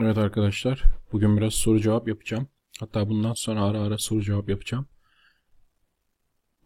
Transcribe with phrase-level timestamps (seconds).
[0.00, 0.82] Evet arkadaşlar,
[1.12, 2.48] bugün biraz soru cevap yapacağım.
[2.80, 4.86] Hatta bundan sonra ara ara soru cevap yapacağım.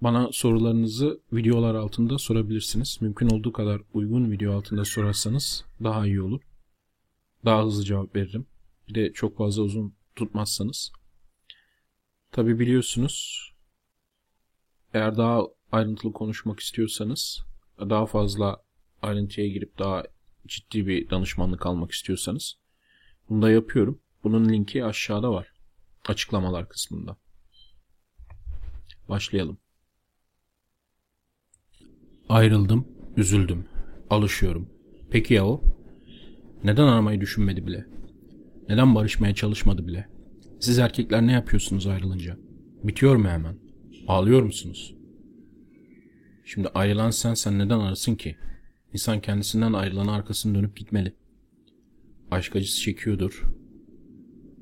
[0.01, 2.99] Bana sorularınızı videolar altında sorabilirsiniz.
[3.01, 6.41] Mümkün olduğu kadar uygun video altında sorarsanız daha iyi olur.
[7.45, 8.47] Daha hızlı cevap veririm.
[8.89, 10.93] Bir de çok fazla uzun tutmazsanız.
[12.33, 13.51] Tabi biliyorsunuz
[14.95, 15.43] eğer daha
[15.73, 17.43] ayrıntılı konuşmak istiyorsanız
[17.81, 18.63] daha fazla
[19.03, 20.03] ayrıntıya girip daha
[20.47, 22.60] ciddi bir danışmanlık almak istiyorsanız
[23.31, 24.01] bunu da yapıyorum.
[24.25, 25.53] Bunun linki aşağıda var.
[26.09, 27.17] Açıklamalar kısmında.
[29.09, 29.59] Başlayalım.
[32.29, 33.69] Ayrıldım, üzüldüm,
[34.11, 34.69] alışıyorum.
[35.11, 35.63] Peki ya o?
[36.65, 37.87] Neden aramayı düşünmedi bile?
[38.69, 40.09] Neden barışmaya çalışmadı bile?
[40.61, 42.37] Siz erkekler ne yapıyorsunuz ayrılınca?
[42.85, 43.59] Bitiyor mu hemen?
[44.09, 44.95] Ağlıyor musunuz?
[46.45, 48.37] Şimdi ayrılan sen sen neden arasın ki?
[48.93, 51.15] İnsan kendisinden ayrılan arkasını dönüp gitmeli.
[52.31, 53.43] Aşk acısı çekiyordur.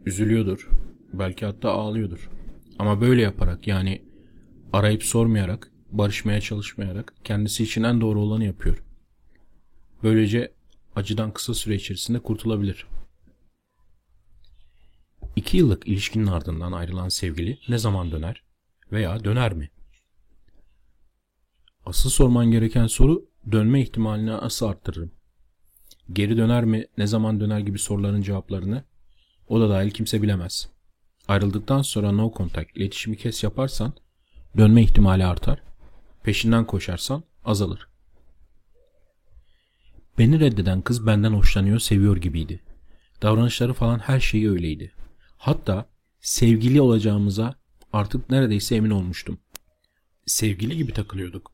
[0.06, 0.68] Üzülüyordur.
[1.12, 2.30] Belki hatta ağlıyordur.
[2.78, 4.02] Ama böyle yaparak yani
[4.72, 8.84] arayıp sormayarak, barışmaya çalışmayarak kendisi için en doğru olanı yapıyor.
[10.02, 10.52] Böylece
[10.96, 12.86] acıdan kısa süre içerisinde kurtulabilir.
[15.36, 18.42] İki yıllık ilişkinin ardından ayrılan sevgili ne zaman döner
[18.92, 19.70] veya döner mi?
[21.86, 25.17] Asıl sorman gereken soru dönme ihtimalini nasıl arttırırım?
[26.12, 28.84] Geri döner mi, ne zaman döner gibi soruların cevaplarını
[29.48, 30.68] o da dahil kimse bilemez.
[31.28, 33.92] Ayrıldıktan sonra no contact, iletişimi kes yaparsan
[34.56, 35.62] dönme ihtimali artar.
[36.22, 37.88] Peşinden koşarsan azalır.
[40.18, 42.60] Beni reddeden kız benden hoşlanıyor, seviyor gibiydi.
[43.22, 44.92] Davranışları falan her şeyi öyleydi.
[45.36, 45.88] Hatta
[46.20, 47.54] sevgili olacağımıza
[47.92, 49.38] artık neredeyse emin olmuştum.
[50.26, 51.52] Sevgili gibi takılıyorduk.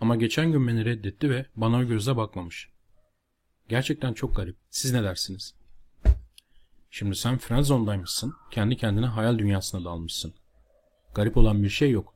[0.00, 2.68] Ama geçen gün beni reddetti ve bana o gözle bakmamış.
[3.68, 4.56] Gerçekten çok garip.
[4.70, 5.54] Siz ne dersiniz?
[6.90, 8.34] Şimdi sen friendzone'daymışsın.
[8.50, 10.34] Kendi kendine hayal dünyasına dalmışsın.
[11.14, 12.14] Garip olan bir şey yok.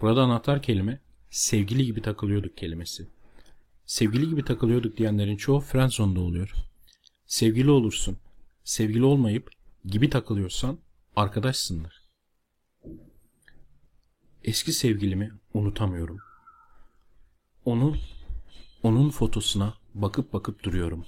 [0.00, 1.00] Burada anahtar kelime
[1.30, 3.08] sevgili gibi takılıyorduk kelimesi.
[3.86, 6.52] Sevgili gibi takılıyorduk diyenlerin çoğu friendzone'da oluyor.
[7.26, 8.18] Sevgili olursun.
[8.64, 9.50] Sevgili olmayıp
[9.84, 10.78] gibi takılıyorsan
[11.16, 12.02] arkadaşsındır.
[14.44, 16.18] Eski sevgilimi unutamıyorum.
[17.64, 17.96] Onu
[18.82, 21.04] onun fotosuna bakıp bakıp duruyorum.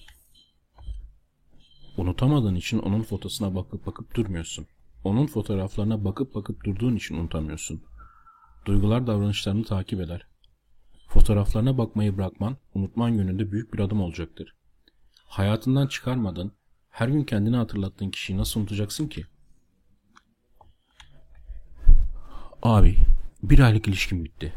[1.97, 4.67] Unutamadığın için onun fotosuna bakıp bakıp durmuyorsun.
[5.05, 7.83] Onun fotoğraflarına bakıp bakıp durduğun için unutamıyorsun.
[8.67, 10.27] Duygular davranışlarını takip eder.
[11.09, 14.55] Fotoğraflarına bakmayı bırakman, unutman yönünde büyük bir adım olacaktır.
[15.27, 16.53] Hayatından çıkarmadın,
[16.91, 19.25] her gün kendini hatırlattığın kişiyi nasıl unutacaksın ki?
[22.63, 22.97] Abi,
[23.43, 24.53] bir aylık ilişkim bitti.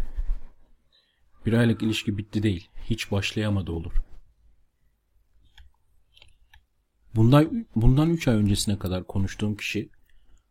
[1.46, 3.94] Bir aylık ilişki bitti değil, hiç başlayamadı olur.
[7.16, 9.90] Bundan, bundan 3 ay öncesine kadar konuştuğum kişi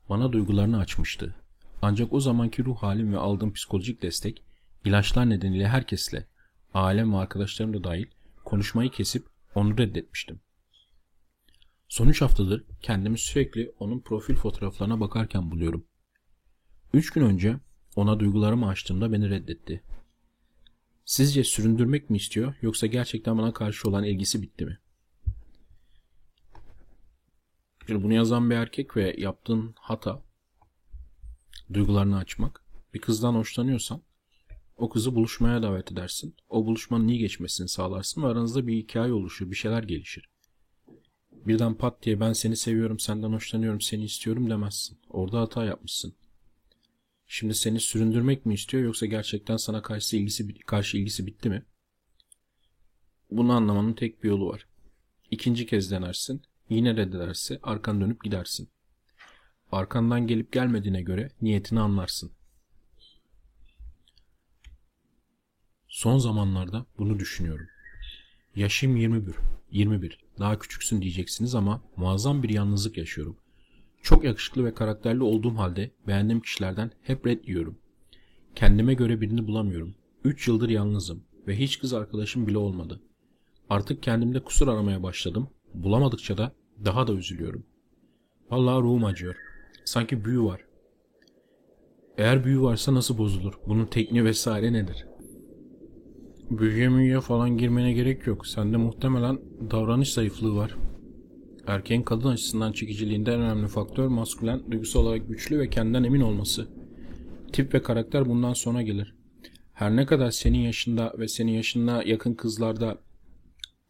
[0.08, 1.34] bana duygularını açmıştı.
[1.82, 4.42] Ancak o zamanki ruh halim ve aldığım psikolojik destek
[4.84, 6.26] ilaçlar nedeniyle herkesle,
[6.74, 8.06] ailem ve arkadaşlarım da dahil
[8.44, 10.40] konuşmayı kesip onu reddetmiştim.
[11.88, 15.86] Son 3 haftadır kendimi sürekli onun profil fotoğraflarına bakarken buluyorum.
[16.94, 17.56] 3 gün önce
[17.96, 19.82] ona duygularımı açtığımda beni reddetti.
[21.04, 24.78] Sizce süründürmek mi istiyor yoksa gerçekten bana karşı olan ilgisi bitti mi?
[27.86, 30.22] Şimdi bunu yazan bir erkek ve yaptığın hata
[31.72, 32.64] duygularını açmak.
[32.94, 34.02] Bir kızdan hoşlanıyorsan
[34.76, 36.36] o kızı buluşmaya davet edersin.
[36.48, 40.30] O buluşmanın iyi geçmesini sağlarsın ve aranızda bir hikaye oluşur, bir şeyler gelişir.
[41.32, 44.98] Birden pat diye ben seni seviyorum, senden hoşlanıyorum, seni istiyorum demezsin.
[45.08, 46.14] Orada hata yapmışsın.
[47.26, 51.66] Şimdi seni süründürmek mi istiyor yoksa gerçekten sana karşı ilgisi, karşı ilgisi bitti mi?
[53.30, 54.66] Bunu anlamanın tek bir yolu var.
[55.30, 56.42] İkinci kez denersin.
[56.68, 58.68] Yine reddederse arkan dönüp gidersin.
[59.72, 62.32] Arkandan gelip gelmediğine göre niyetini anlarsın.
[65.88, 67.66] Son zamanlarda bunu düşünüyorum.
[68.56, 69.34] Yaşım 21.
[69.70, 70.18] 21.
[70.38, 73.36] Daha küçüksün diyeceksiniz ama muazzam bir yalnızlık yaşıyorum.
[74.02, 77.78] Çok yakışıklı ve karakterli olduğum halde beğendiğim kişilerden hep red yiyorum.
[78.54, 79.94] Kendime göre birini bulamıyorum.
[80.24, 83.00] 3 yıldır yalnızım ve hiç kız arkadaşım bile olmadı.
[83.70, 85.48] Artık kendimde kusur aramaya başladım.
[85.74, 86.52] Bulamadıkça da
[86.84, 87.64] daha da üzülüyorum.
[88.50, 89.36] Vallahi ruhum acıyor.
[89.84, 90.60] Sanki büyü var.
[92.18, 93.54] Eğer büyü varsa nasıl bozulur?
[93.66, 95.06] Bunun tekniği vesaire nedir?
[96.50, 98.46] Büyüye müyüye falan girmene gerek yok.
[98.46, 99.38] Sende muhtemelen
[99.70, 100.76] davranış zayıflığı var.
[101.66, 106.68] Erkeğin kadın açısından çekiciliğinde en önemli faktör maskülen, duygusal olarak güçlü ve kendinden emin olması.
[107.52, 109.14] Tip ve karakter bundan sonra gelir.
[109.72, 112.98] Her ne kadar senin yaşında ve senin yaşına yakın kızlarda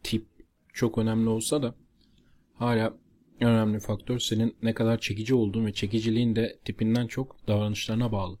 [0.03, 0.25] tip
[0.73, 1.75] çok önemli olsa da
[2.53, 2.97] hala
[3.39, 8.39] önemli faktör senin ne kadar çekici olduğun ve çekiciliğin de tipinden çok davranışlarına bağlı.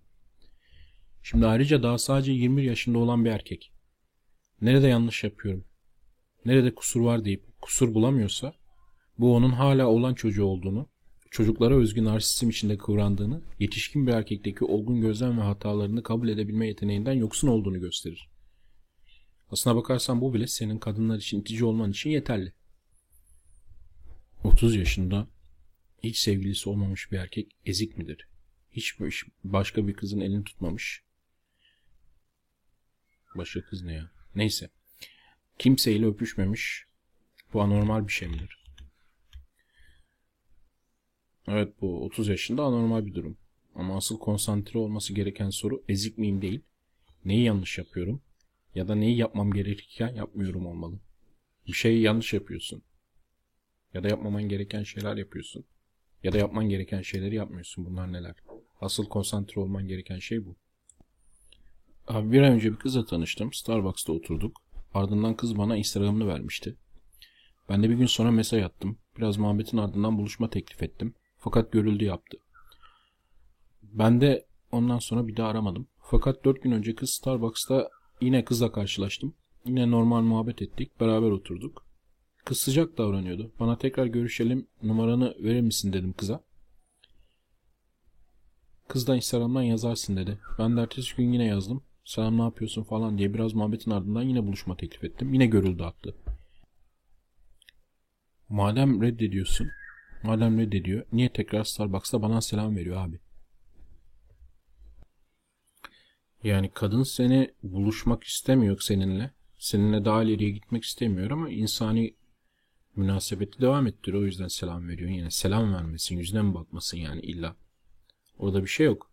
[1.23, 3.73] Şimdi ayrıca daha sadece 21 yaşında olan bir erkek.
[4.61, 5.65] Nerede yanlış yapıyorum?
[6.45, 8.53] Nerede kusur var deyip kusur bulamıyorsa
[9.17, 10.89] bu onun hala olan çocuğu olduğunu,
[11.31, 17.13] çocuklara özgü narsisizm içinde kıvrandığını, yetişkin bir erkekteki olgun gözlem ve hatalarını kabul edebilme yeteneğinden
[17.13, 18.32] yoksun olduğunu gösterir.
[19.53, 22.53] Aslına bakarsan bu bile senin kadınlar için itici olman için yeterli.
[24.43, 25.27] 30 yaşında
[26.03, 28.27] hiç sevgilisi olmamış bir erkek ezik midir?
[28.71, 28.99] Hiç
[29.43, 31.03] başka bir kızın elini tutmamış.
[33.35, 34.11] Başka kız ne ya?
[34.35, 34.69] Neyse.
[35.59, 36.85] Kimseyle öpüşmemiş.
[37.53, 38.63] Bu anormal bir şey midir?
[41.47, 43.37] Evet bu 30 yaşında anormal bir durum.
[43.75, 46.61] Ama asıl konsantre olması gereken soru ezik miyim değil.
[47.25, 48.21] Neyi yanlış yapıyorum?
[48.75, 50.99] Ya da neyi yapmam gerekirken yapmıyorum olmalı.
[51.67, 52.83] Bir şeyi yanlış yapıyorsun.
[53.93, 55.65] Ya da yapmaman gereken şeyler yapıyorsun.
[56.23, 57.85] Ya da yapman gereken şeyleri yapmıyorsun.
[57.85, 58.35] Bunlar neler?
[58.81, 60.55] Asıl konsantre olman gereken şey bu.
[62.07, 63.53] Abi bir ay önce bir kızla tanıştım.
[63.53, 64.61] Starbucks'ta oturduk.
[64.93, 66.75] Ardından kız bana Instagram'ını vermişti.
[67.69, 68.97] Ben de bir gün sonra mesaj attım.
[69.17, 71.13] Biraz muhabbetin ardından buluşma teklif ettim.
[71.37, 72.37] Fakat görüldü yaptı.
[73.81, 75.87] Ben de ondan sonra bir daha aramadım.
[76.01, 77.89] Fakat dört gün önce kız Starbucks'ta
[78.21, 79.33] yine kızla karşılaştım.
[79.65, 80.99] Yine normal muhabbet ettik.
[80.99, 81.85] Beraber oturduk.
[82.45, 83.51] Kız sıcak davranıyordu.
[83.59, 86.43] Bana tekrar görüşelim numaranı verir misin dedim kıza.
[88.87, 90.37] Kız da Instagram'dan yazarsın dedi.
[90.59, 91.83] Ben de ertesi gün yine yazdım.
[92.05, 95.33] Selam ne yapıyorsun falan diye biraz muhabbetin ardından yine buluşma teklif ettim.
[95.33, 96.15] Yine görüldü attı.
[98.49, 99.67] Madem reddediyorsun,
[100.23, 103.19] madem reddediyor, niye tekrar Starbucks'ta bana selam veriyor abi?
[106.43, 109.33] Yani kadın seni buluşmak istemiyor seninle.
[109.57, 112.15] Seninle daha ileriye gitmek istemiyor ama insani
[112.95, 114.23] münasebeti devam ettiriyor.
[114.23, 115.09] O yüzden selam veriyor.
[115.09, 117.55] Yani selam vermesin, yüzüne mi bakmasın yani illa.
[118.37, 119.11] Orada bir şey yok.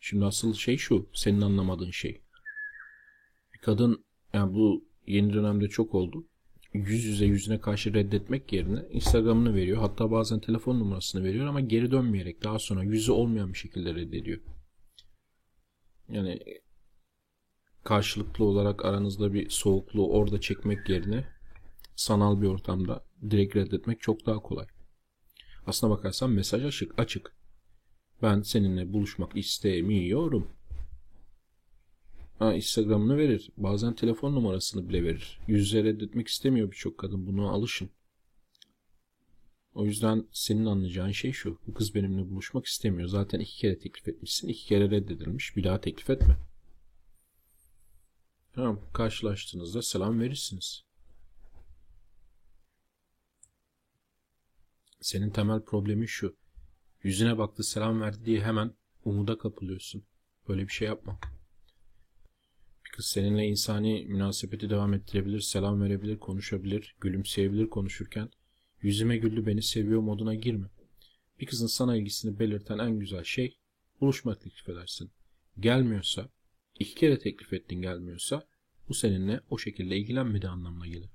[0.00, 2.20] Şimdi asıl şey şu, senin anlamadığın şey.
[3.54, 6.26] Bir kadın, yani bu yeni dönemde çok oldu.
[6.74, 9.78] Yüz yüze yüzüne karşı reddetmek yerine Instagram'ını veriyor.
[9.78, 14.40] Hatta bazen telefon numarasını veriyor ama geri dönmeyerek daha sonra yüzü olmayan bir şekilde reddediyor.
[16.12, 16.38] Yani
[17.84, 21.24] karşılıklı olarak aranızda bir soğukluğu orada çekmek yerine
[21.96, 24.66] sanal bir ortamda direkt reddetmek çok daha kolay.
[25.66, 26.98] Aslına bakarsan mesaj açık.
[26.98, 27.36] açık.
[28.22, 30.48] Ben seninle buluşmak istemiyorum.
[32.38, 33.50] Ha, Instagram'ını verir.
[33.56, 35.38] Bazen telefon numarasını bile verir.
[35.48, 37.26] Yüz yüze reddetmek istemiyor birçok kadın.
[37.26, 37.90] Buna alışın.
[39.74, 41.58] O yüzden senin anlayacağın şey şu.
[41.66, 43.08] Bu kız benimle buluşmak istemiyor.
[43.08, 44.48] Zaten iki kere teklif etmişsin.
[44.48, 45.56] iki kere reddedilmiş.
[45.56, 46.36] Bir daha teklif etme.
[48.54, 48.80] Tamam.
[48.92, 50.84] Karşılaştığınızda selam verirsiniz.
[55.00, 56.36] Senin temel problemin şu.
[57.02, 60.04] Yüzüne baktı selam verdi diye hemen umuda kapılıyorsun.
[60.48, 61.18] Böyle bir şey yapma.
[62.84, 68.30] Bir kız seninle insani münasebeti devam ettirebilir, selam verebilir, konuşabilir, gülümseyebilir konuşurken
[68.82, 70.68] yüzüme güldü beni seviyor moduna girme.
[71.40, 73.58] Bir kızın sana ilgisini belirten en güzel şey
[74.00, 75.10] buluşma teklif edersin.
[75.60, 76.28] Gelmiyorsa,
[76.78, 78.46] iki kere teklif ettin gelmiyorsa
[78.88, 81.10] bu seninle o şekilde ilgilenmedi anlamına gelir.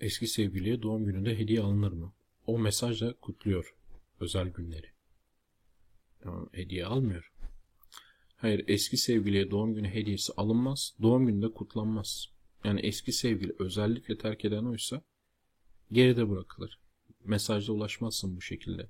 [0.00, 2.14] Eski sevgiliye doğum gününde hediye alınır mı?
[2.46, 3.74] O mesajla kutluyor
[4.20, 4.86] özel günleri.
[6.20, 7.32] Tamam, hediye almıyor.
[8.36, 10.94] Hayır eski sevgiliye doğum günü hediyesi alınmaz.
[11.02, 12.35] Doğum gününde kutlanmaz.
[12.64, 15.02] Yani eski sevgili özellikle terk eden oysa
[15.92, 16.78] geride bırakılır.
[17.24, 18.88] Mesajla ulaşmazsın bu şekilde.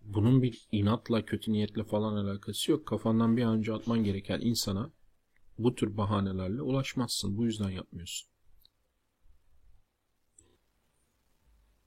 [0.00, 2.86] Bunun bir inatla, kötü niyetle falan alakası yok.
[2.86, 4.90] Kafandan bir an önce atman gereken insana
[5.58, 7.36] bu tür bahanelerle ulaşmazsın.
[7.36, 8.30] Bu yüzden yapmıyorsun.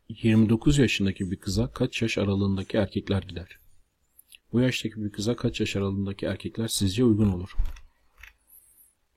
[0.10, 3.60] 29 yaşındaki bir kıza kaç yaş aralığındaki erkekler gider?
[4.54, 7.56] Bu yaştaki bir kıza kaç yaş aralığındaki erkekler sizce uygun olur?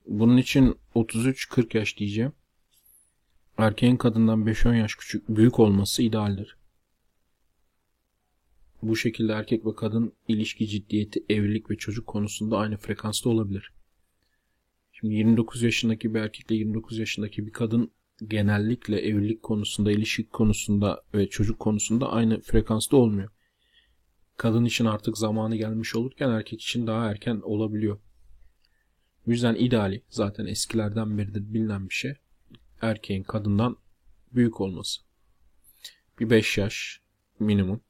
[0.06, 2.32] Bunun için 33-40 yaş diyeceğim.
[3.58, 6.56] Erkeğin kadından 5-10 yaş küçük büyük olması idealdir.
[8.82, 13.72] Bu şekilde erkek ve kadın ilişki ciddiyeti, evlilik ve çocuk konusunda aynı frekansta olabilir.
[14.92, 17.90] Şimdi 29 yaşındaki bir erkekle 29 yaşındaki bir kadın
[18.28, 23.30] genellikle evlilik konusunda, ilişki konusunda ve çocuk konusunda aynı frekansta olmuyor.
[24.36, 27.98] Kadın için artık zamanı gelmiş olurken erkek için daha erken olabiliyor.
[29.26, 32.14] Bu yüzden ideali zaten eskilerden beridir bilinen bir şey.
[32.82, 33.76] Erkeğin kadından
[34.32, 35.00] büyük olması.
[36.20, 37.00] Bir 5 yaş
[37.38, 37.80] minimum.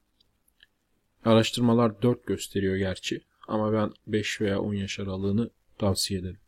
[1.25, 6.39] Araştırmalar 4 gösteriyor gerçi ama ben 5 veya 10 yaş aralığını tavsiye ederim.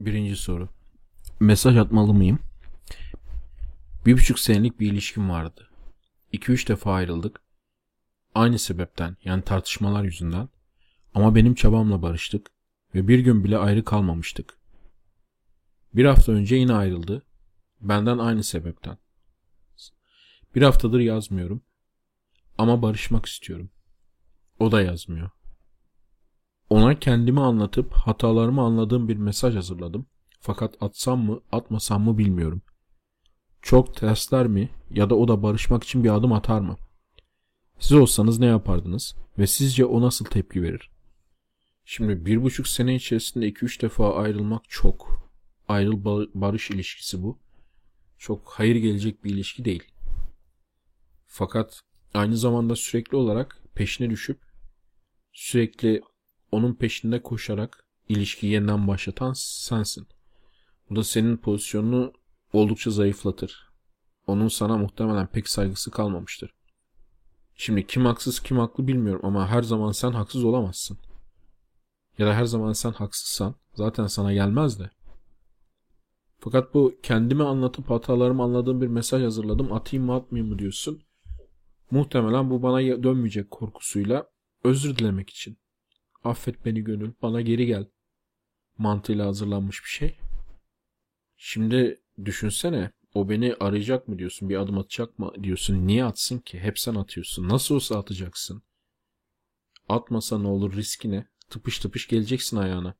[0.00, 0.68] Birinci soru.
[1.40, 2.38] Mesaj atmalı mıyım?
[4.06, 5.68] Bir buçuk senelik bir ilişkim vardı.
[6.32, 7.40] İki üç defa ayrıldık.
[8.34, 10.48] Aynı sebepten yani tartışmalar yüzünden.
[11.14, 12.50] Ama benim çabamla barıştık
[12.94, 14.58] ve bir gün bile ayrı kalmamıştık.
[15.94, 17.22] Bir hafta önce yine ayrıldı.
[17.80, 18.98] Benden aynı sebepten.
[20.54, 21.62] Bir haftadır yazmıyorum.
[22.58, 23.70] Ama barışmak istiyorum.
[24.58, 25.30] O da yazmıyor.
[26.70, 30.06] Ona kendimi anlatıp hatalarımı anladığım bir mesaj hazırladım.
[30.40, 32.62] Fakat atsam mı atmasam mı bilmiyorum.
[33.62, 36.76] Çok tersler mi ya da o da barışmak için bir adım atar mı?
[37.78, 40.90] Siz olsanız ne yapardınız ve sizce o nasıl tepki verir?
[41.90, 45.30] Şimdi bir buçuk sene içerisinde iki üç defa ayrılmak çok.
[45.68, 46.04] Ayrıl
[46.34, 47.38] barış ilişkisi bu.
[48.18, 49.84] Çok hayır gelecek bir ilişki değil.
[51.26, 51.80] Fakat
[52.14, 54.40] aynı zamanda sürekli olarak peşine düşüp
[55.32, 56.02] sürekli
[56.52, 60.06] onun peşinde koşarak ilişkiyi yeniden başlatan sensin.
[60.90, 62.12] Bu da senin pozisyonunu
[62.52, 63.70] oldukça zayıflatır.
[64.26, 66.54] Onun sana muhtemelen pek saygısı kalmamıştır.
[67.54, 70.98] Şimdi kim haksız kim haklı bilmiyorum ama her zaman sen haksız olamazsın.
[72.18, 74.90] Ya da her zaman sen haksızsan zaten sana gelmez de.
[76.38, 81.02] Fakat bu kendimi anlatıp hatalarımı anladığım bir mesaj hazırladım atayım mı atmayayım mı diyorsun.
[81.90, 84.26] Muhtemelen bu bana dönmeyecek korkusuyla
[84.64, 85.58] özür dilemek için.
[86.24, 87.86] Affet beni gönül bana geri gel
[88.78, 90.18] mantığıyla hazırlanmış bir şey.
[91.36, 96.58] Şimdi düşünsene o beni arayacak mı diyorsun bir adım atacak mı diyorsun niye atsın ki
[96.58, 98.62] hep sen atıyorsun nasıl olsa atacaksın.
[99.88, 102.94] Atmasa ne olur riski ne tıpış tıpış geleceksin ayağına.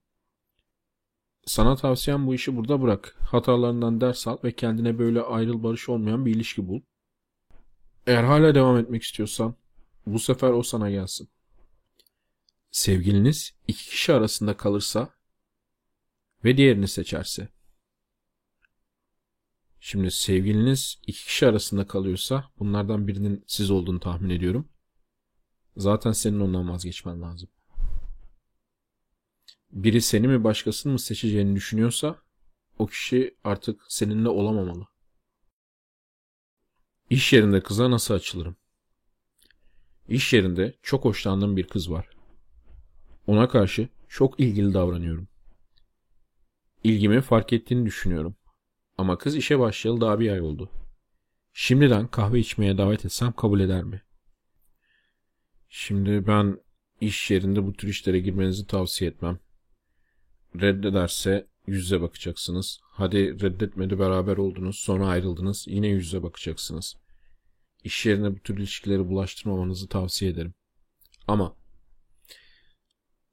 [1.47, 3.17] Sana tavsiyem bu işi burada bırak.
[3.21, 6.81] Hatalarından ders al ve kendine böyle ayrıl barış olmayan bir ilişki bul.
[8.07, 9.55] Eğer hala devam etmek istiyorsan
[10.07, 11.29] bu sefer o sana gelsin.
[12.71, 15.15] Sevgiliniz iki kişi arasında kalırsa
[16.45, 17.49] ve diğerini seçerse.
[19.81, 24.69] Şimdi sevgiliniz iki kişi arasında kalıyorsa bunlardan birinin siz olduğunu tahmin ediyorum.
[25.77, 27.49] Zaten senin ondan vazgeçmen lazım.
[29.71, 32.17] Biri seni mi başkasını mı seçeceğini düşünüyorsa
[32.79, 34.87] o kişi artık seninle olamamalı.
[37.11, 38.57] İş yerinde kıza nasıl açılırım?
[40.09, 42.09] İş yerinde çok hoşlandığım bir kız var.
[43.27, 45.29] Ona karşı çok ilgili davranıyorum.
[46.85, 48.37] İlgimi fark ettiğini düşünüyorum.
[48.99, 50.71] Ama kız işe başlayalı daha bir ay oldu.
[51.53, 54.03] Şimdiden kahve içmeye davet etsem kabul eder mi?
[55.69, 56.61] Şimdi ben
[57.01, 59.39] iş yerinde bu tür işlere girmenizi tavsiye etmem.
[60.57, 62.81] Reddederse yüze bakacaksınız.
[62.83, 66.97] Hadi reddetmedi beraber oldunuz sonra ayrıldınız yine yüze bakacaksınız.
[67.85, 70.55] İş yerine bu tür ilişkileri bulaştırmamanızı tavsiye ederim.
[71.27, 71.57] Ama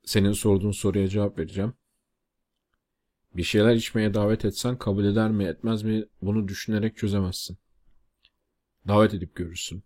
[0.05, 1.73] senin sorduğun soruya cevap vereceğim.
[3.33, 7.57] Bir şeyler içmeye davet etsen kabul eder mi etmez mi bunu düşünerek çözemezsin.
[8.87, 9.83] Davet edip görürsün.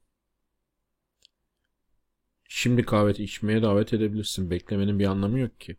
[2.51, 4.51] Şimdi kahve içmeye davet edebilirsin.
[4.51, 5.77] Beklemenin bir anlamı yok ki.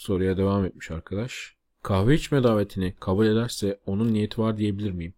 [0.00, 1.56] Soruya devam etmiş arkadaş.
[1.82, 5.14] Kahve içme davetini kabul ederse onun niyeti var diyebilir miyim?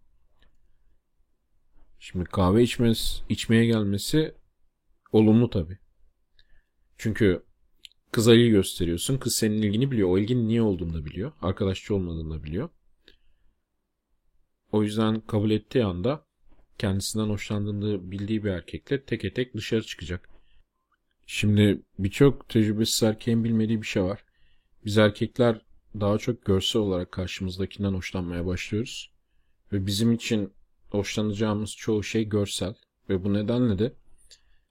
[1.99, 4.35] Şimdi kahve içmez, içmeye gelmesi
[5.13, 5.79] olumlu tabi.
[6.99, 7.43] Çünkü
[8.13, 9.19] kıza ilgi gösteriyorsun.
[9.19, 10.09] Kız senin ilgini biliyor.
[10.09, 11.33] O ilginin niye olduğunu da biliyor.
[11.43, 12.69] Arkadaşçı olmadığını da biliyor.
[14.73, 16.27] O yüzden kabul ettiği anda
[16.79, 20.29] kendisinden hoşlandığını bildiği bir erkekle teke tek dışarı çıkacak.
[21.27, 24.32] Şimdi birçok tecrübesiz erkeğin bilmediği bir şey var.
[24.85, 25.61] Biz erkekler
[26.01, 29.13] daha çok görsel olarak karşımızdakinden hoşlanmaya başlıyoruz.
[29.73, 30.53] Ve bizim için
[30.91, 32.75] hoşlanacağımız çoğu şey görsel.
[33.09, 33.93] Ve bu nedenle de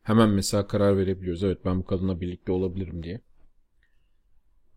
[0.03, 1.44] hemen mesela karar verebiliyoruz.
[1.44, 3.22] Evet ben bu kadınla birlikte olabilirim diye.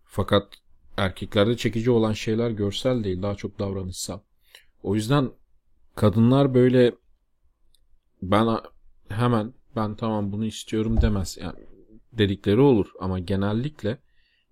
[0.05, 0.53] Fakat
[0.97, 4.21] erkeklerde çekici olan şeyler görsel değil daha çok davranışsal.
[4.83, 5.31] O yüzden
[5.95, 6.95] kadınlar böyle
[8.23, 8.49] ben
[9.09, 11.39] hemen ben tamam bunu istiyorum demez.
[11.41, 11.59] Yani
[12.13, 13.99] dedikleri olur ama genellikle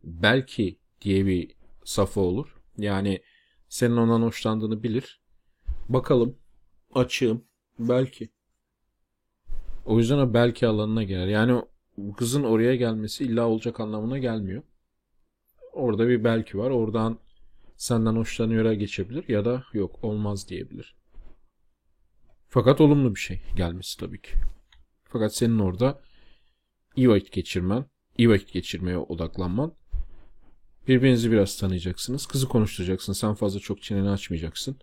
[0.04, 2.61] belki diye bir safı olur.
[2.78, 3.23] Yani
[3.68, 5.23] senin ondan hoşlandığını bilir.
[5.88, 6.38] Bakalım
[6.94, 7.44] açığım
[7.78, 8.28] belki.
[9.85, 11.26] O yüzden o belki alanına gelir.
[11.26, 11.62] Yani
[12.16, 14.62] kızın oraya gelmesi illa olacak anlamına gelmiyor.
[15.73, 16.71] Orada bir belki var.
[16.71, 17.18] Oradan
[17.76, 20.97] senden hoşlanıyor'a geçebilir ya da yok olmaz diyebilir.
[22.49, 24.32] Fakat olumlu bir şey gelmesi tabii ki.
[25.04, 26.02] Fakat senin orada
[26.97, 27.85] iyi vakit geçirmen,
[28.18, 29.75] iyi vakit geçirmeye odaklanman
[30.89, 32.27] Birbirinizi biraz tanıyacaksınız.
[32.27, 33.12] Kızı konuşturacaksın.
[33.12, 34.77] Sen fazla çok çeneni açmayacaksın.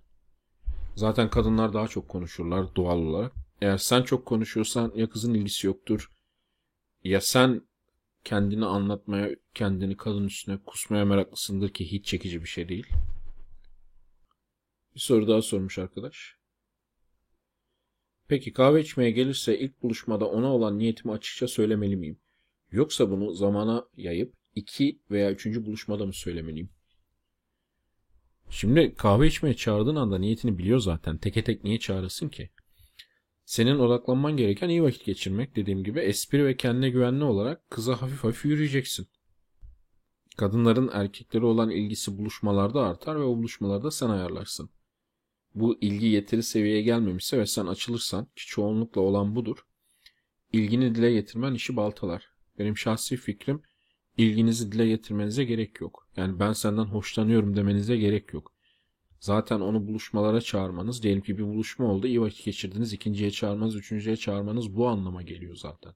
[0.95, 3.33] Zaten kadınlar daha çok konuşurlar doğal olarak.
[3.61, 6.09] Eğer sen çok konuşuyorsan ya kızın ilgisi yoktur
[7.03, 7.61] ya sen
[8.23, 12.87] kendini anlatmaya, kendini kadın üstüne kusmaya meraklısındır ki hiç çekici bir şey değil.
[14.95, 16.35] Bir soru daha sormuş arkadaş.
[18.27, 22.19] Peki kahve içmeye gelirse ilk buluşmada ona olan niyetimi açıkça söylemeli miyim?
[22.71, 26.69] Yoksa bunu zamana yayıp iki veya üçüncü buluşmada mı söylemeliyim?
[28.49, 31.17] Şimdi kahve içmeye çağırdığın anda niyetini biliyor zaten.
[31.17, 32.49] Teke tek niye çağırırsın ki?
[33.45, 38.23] Senin odaklanman gereken iyi vakit geçirmek dediğim gibi espri ve kendine güvenli olarak kıza hafif
[38.23, 39.07] hafif yürüyeceksin.
[40.37, 44.69] Kadınların erkeklere olan ilgisi buluşmalarda artar ve o buluşmalarda sen ayarlarsın.
[45.55, 49.65] Bu ilgi yeteri seviyeye gelmemişse ve sen açılırsan ki çoğunlukla olan budur.
[50.53, 52.29] İlgini dile getirmen işi baltalar.
[52.59, 53.61] Benim şahsi fikrim
[54.19, 56.07] ilginizi dile getirmenize gerek yok.
[56.15, 58.53] Yani ben senden hoşlanıyorum demenize gerek yok.
[59.19, 64.17] Zaten onu buluşmalara çağırmanız, diyelim ki bir buluşma oldu, iyi vakit geçirdiniz, ikinciye çağırmanız, üçüncüye
[64.17, 65.93] çağırmanız bu anlama geliyor zaten.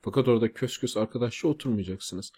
[0.00, 2.32] Fakat orada kös kös arkadaşça oturmayacaksınız.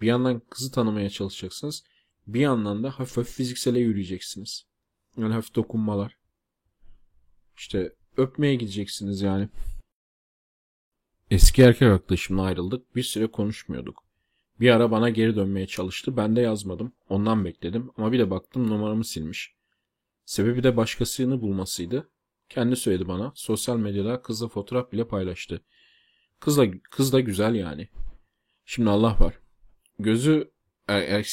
[0.00, 1.84] Bir yandan kızı tanımaya çalışacaksınız.
[2.26, 4.66] Bir yandan da hafif hafif fiziksele yürüyeceksiniz.
[5.16, 6.16] Yani hafif dokunmalar.
[7.56, 9.48] İşte öpmeye gideceksiniz yani.
[11.30, 12.96] Eski erkek arkadaşımla ayrıldık.
[12.96, 14.05] Bir süre konuşmuyorduk.
[14.60, 16.16] Bir ara bana geri dönmeye çalıştı.
[16.16, 16.92] Ben de yazmadım.
[17.08, 17.90] Ondan bekledim.
[17.96, 19.54] Ama bir de baktım numaramı silmiş.
[20.24, 22.10] Sebebi de başkasını bulmasıydı.
[22.48, 23.32] Kendi söyledi bana.
[23.34, 25.62] Sosyal medyada kızla fotoğraf bile paylaştı.
[26.40, 27.88] Kız da, kız da güzel yani.
[28.64, 29.38] Şimdi Allah var.
[29.98, 30.50] Gözü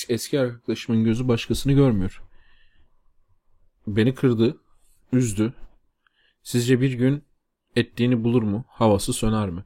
[0.10, 2.24] eski arkadaşımın gözü başkasını görmüyor.
[3.88, 4.62] Beni kırdı,
[5.12, 5.54] üzdü.
[6.44, 7.24] Sizce bir gün
[7.76, 8.66] ettiğini bulur mu?
[8.68, 9.64] Havası söner mi?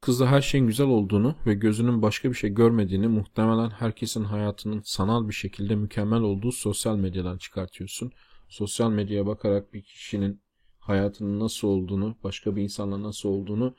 [0.00, 5.28] Kızda her şeyin güzel olduğunu ve gözünün başka bir şey görmediğini muhtemelen herkesin hayatının sanal
[5.28, 8.12] bir şekilde mükemmel olduğu sosyal medyadan çıkartıyorsun.
[8.48, 10.42] Sosyal medyaya bakarak bir kişinin
[10.78, 13.74] hayatının nasıl olduğunu, başka bir insanla nasıl olduğunu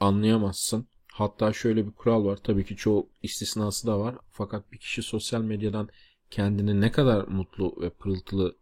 [0.00, 0.86] anlayamazsın.
[1.12, 2.36] Hatta şöyle bir kural var.
[2.36, 4.14] Tabii ki çoğu istisnası da var.
[4.30, 5.88] Fakat bir kişi sosyal medyadan
[6.30, 8.56] kendini ne kadar mutlu ve pırıltılı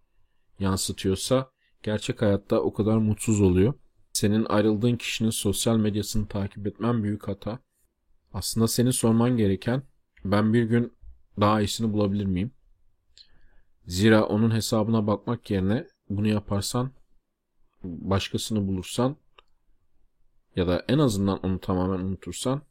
[0.58, 1.50] yansıtıyorsa
[1.82, 3.74] gerçek hayatta o kadar mutsuz oluyor.
[4.16, 7.58] Senin ayrıldığın kişinin sosyal medyasını takip etmen büyük hata.
[8.32, 9.82] Aslında seni sorman gereken
[10.24, 10.92] ben bir gün
[11.40, 12.50] daha iyisini bulabilir miyim?
[13.86, 16.90] Zira onun hesabına bakmak yerine bunu yaparsan
[17.82, 19.16] başkasını bulursan
[20.56, 22.62] ya da en azından onu tamamen unutursan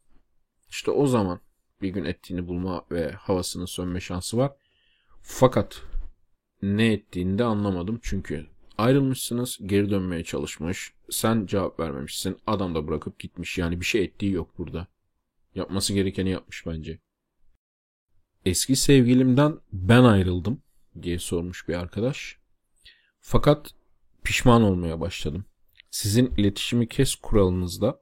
[0.68, 1.40] işte o zaman
[1.82, 4.52] bir gün ettiğini bulma ve havasının sönme şansı var.
[5.22, 5.82] Fakat
[6.62, 8.46] ne ettiğini de anlamadım çünkü
[8.78, 14.32] ayrılmışsınız geri dönmeye çalışmış sen cevap vermemişsin adam da bırakıp gitmiş yani bir şey ettiği
[14.32, 14.86] yok burada.
[15.54, 16.98] Yapması gerekeni yapmış bence.
[18.44, 20.62] Eski sevgilimden ben ayrıldım
[21.02, 22.38] diye sormuş bir arkadaş.
[23.20, 23.74] Fakat
[24.24, 25.44] pişman olmaya başladım.
[25.90, 28.00] Sizin iletişimi kes kuralınızda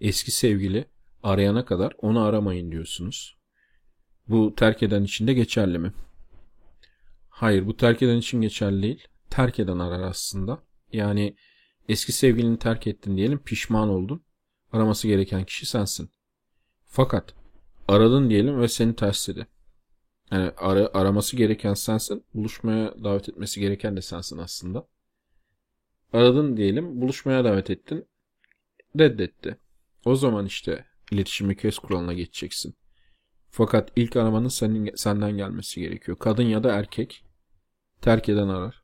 [0.00, 0.84] eski sevgili
[1.22, 3.38] arayana kadar onu aramayın diyorsunuz.
[4.28, 5.92] Bu terk eden için de geçerli mi?
[7.28, 9.08] Hayır bu terk eden için geçerli değil.
[9.30, 10.62] Terk eden arar aslında.
[10.92, 11.36] Yani
[11.88, 14.24] eski sevgilini terk ettin diyelim pişman oldun.
[14.72, 16.10] Araması gereken kişi sensin.
[16.84, 17.34] Fakat
[17.88, 19.46] aradın diyelim ve seni tersledi.
[20.30, 22.24] Yani ara, araması gereken sensin.
[22.34, 24.88] Buluşmaya davet etmesi gereken de sensin aslında.
[26.12, 27.00] Aradın diyelim.
[27.00, 28.08] Buluşmaya davet ettin.
[28.98, 29.58] Reddetti.
[30.04, 32.74] O zaman işte iletişimi kes kuralına geçeceksin.
[33.50, 36.18] Fakat ilk aramanın senin, senden gelmesi gerekiyor.
[36.18, 37.24] Kadın ya da erkek
[38.00, 38.82] terk eden arar.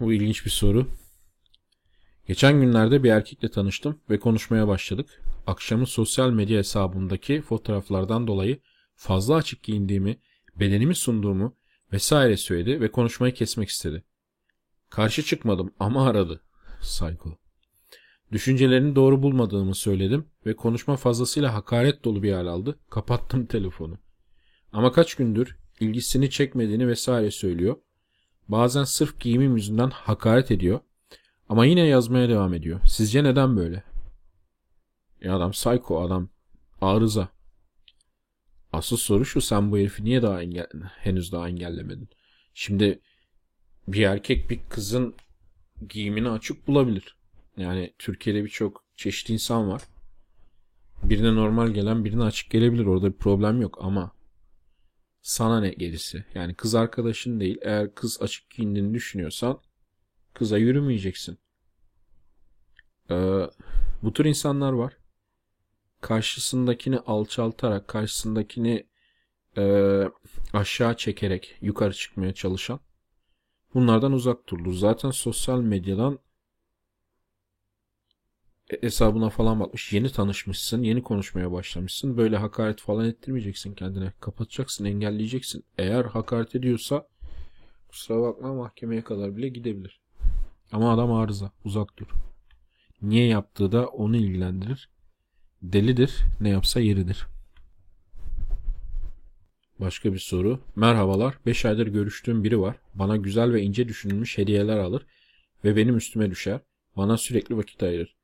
[0.00, 0.86] Bu ilginç bir soru.
[2.30, 5.22] Geçen günlerde bir erkekle tanıştım ve konuşmaya başladık.
[5.46, 8.60] Akşamı sosyal medya hesabımdaki fotoğraflardan dolayı
[8.94, 10.20] fazla açık giyindiğimi,
[10.56, 11.56] bedenimi sunduğumu
[11.92, 14.04] vesaire söyledi ve konuşmayı kesmek istedi.
[14.90, 16.40] Karşı çıkmadım ama aradı.
[16.80, 17.38] Psycho.
[18.32, 22.78] Düşüncelerini doğru bulmadığımı söyledim ve konuşma fazlasıyla hakaret dolu bir hal aldı.
[22.90, 23.98] Kapattım telefonu.
[24.72, 27.76] Ama kaç gündür ilgisini çekmediğini vesaire söylüyor.
[28.48, 30.80] Bazen sırf giyimim yüzünden hakaret ediyor.
[31.50, 32.80] Ama yine yazmaya devam ediyor.
[32.86, 33.82] Sizce neden böyle?
[35.20, 36.28] Ya adam psycho adam.
[36.80, 37.28] Arıza.
[38.72, 40.66] Asıl soru şu sen bu herifi niye daha engel
[40.98, 42.08] henüz daha engellemedin?
[42.54, 43.00] Şimdi
[43.88, 45.14] bir erkek bir kızın
[45.88, 47.16] giyimini açık bulabilir.
[47.56, 49.82] Yani Türkiye'de birçok çeşitli insan var.
[51.02, 52.86] Birine normal gelen birine açık gelebilir.
[52.86, 54.12] Orada bir problem yok ama
[55.22, 56.24] sana ne gerisi?
[56.34, 57.58] Yani kız arkadaşın değil.
[57.62, 59.60] Eğer kız açık giyindiğini düşünüyorsan
[60.34, 61.38] kıza yürümeyeceksin.
[63.10, 63.46] Ee,
[64.02, 64.96] bu tür insanlar var.
[66.00, 68.86] Karşısındakini alçaltarak, karşısındakini
[69.56, 70.04] e,
[70.52, 72.80] aşağı çekerek yukarı çıkmaya çalışan.
[73.74, 74.72] Bunlardan uzak durulur.
[74.72, 76.18] Zaten sosyal medyadan
[78.70, 79.92] e, hesabına falan bakmış.
[79.92, 82.16] Yeni tanışmışsın, yeni konuşmaya başlamışsın.
[82.16, 84.12] Böyle hakaret falan ettirmeyeceksin kendine.
[84.20, 85.64] Kapatacaksın, engelleyeceksin.
[85.78, 87.08] Eğer hakaret ediyorsa
[87.88, 90.00] kusura bakma mahkemeye kadar bile gidebilir.
[90.72, 92.06] Ama adam arıza, uzak dur.
[93.02, 94.88] Niye yaptığı da onu ilgilendirir.
[95.62, 97.26] Delidir, ne yapsa yeridir.
[99.80, 100.60] Başka bir soru.
[100.76, 101.38] Merhabalar.
[101.46, 102.76] 5 aydır görüştüğüm biri var.
[102.94, 105.06] Bana güzel ve ince düşünülmüş hediyeler alır
[105.64, 106.60] ve benim üstüme düşer.
[106.96, 108.16] Bana sürekli vakit ayırır.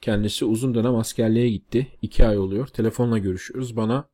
[0.00, 1.86] Kendisi uzun dönem askerliğe gitti.
[2.02, 2.66] 2 ay oluyor.
[2.66, 3.76] Telefonla görüşüyoruz.
[3.76, 4.08] Bana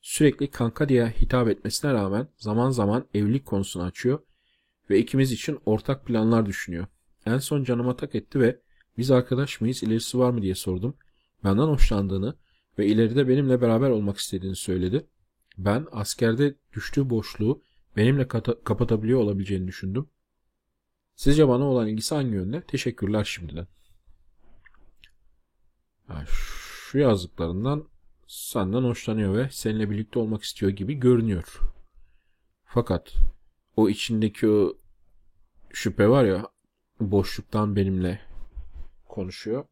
[0.00, 4.18] sürekli kanka diye hitap etmesine rağmen zaman zaman evlilik konusunu açıyor
[4.90, 6.86] ve ikimiz için ortak planlar düşünüyor.
[7.28, 8.60] En son canıma tak etti ve
[8.96, 10.96] biz arkadaş mıyız ilerisi var mı diye sordum.
[11.44, 12.36] Benden hoşlandığını
[12.78, 15.06] ve ileride benimle beraber olmak istediğini söyledi.
[15.58, 17.62] Ben askerde düştüğü boşluğu
[17.96, 18.28] benimle
[18.64, 20.10] kapatabiliyor olabileceğini düşündüm.
[21.14, 22.62] Sizce bana olan ilgisi hangi yönde?
[22.62, 23.66] Teşekkürler şimdiden.
[26.08, 27.88] Yani şu yazdıklarından
[28.26, 31.58] senden hoşlanıyor ve seninle birlikte olmak istiyor gibi görünüyor.
[32.64, 33.14] Fakat
[33.76, 34.78] o içindeki o
[35.72, 36.46] şüphe var ya
[37.00, 38.20] boşluktan benimle
[39.08, 39.64] konuşuyor.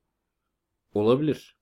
[0.94, 1.56] Olabilir.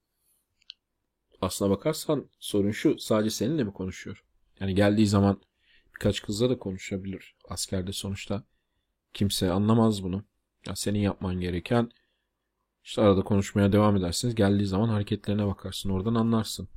[1.41, 4.25] Aslına bakarsan sorun şu sadece seninle mi konuşuyor?
[4.61, 5.41] Yani geldiği zaman
[5.95, 7.37] birkaç kızla da konuşabilir.
[7.49, 8.45] Askerde sonuçta
[9.15, 10.25] kimse anlamaz bunu.
[10.67, 11.91] Ya senin yapman gereken
[12.85, 14.35] işte arada konuşmaya devam edersiniz.
[14.35, 15.91] Geldiği zaman hareketlerine bakarsın.
[15.91, 16.69] Oradan anlarsın.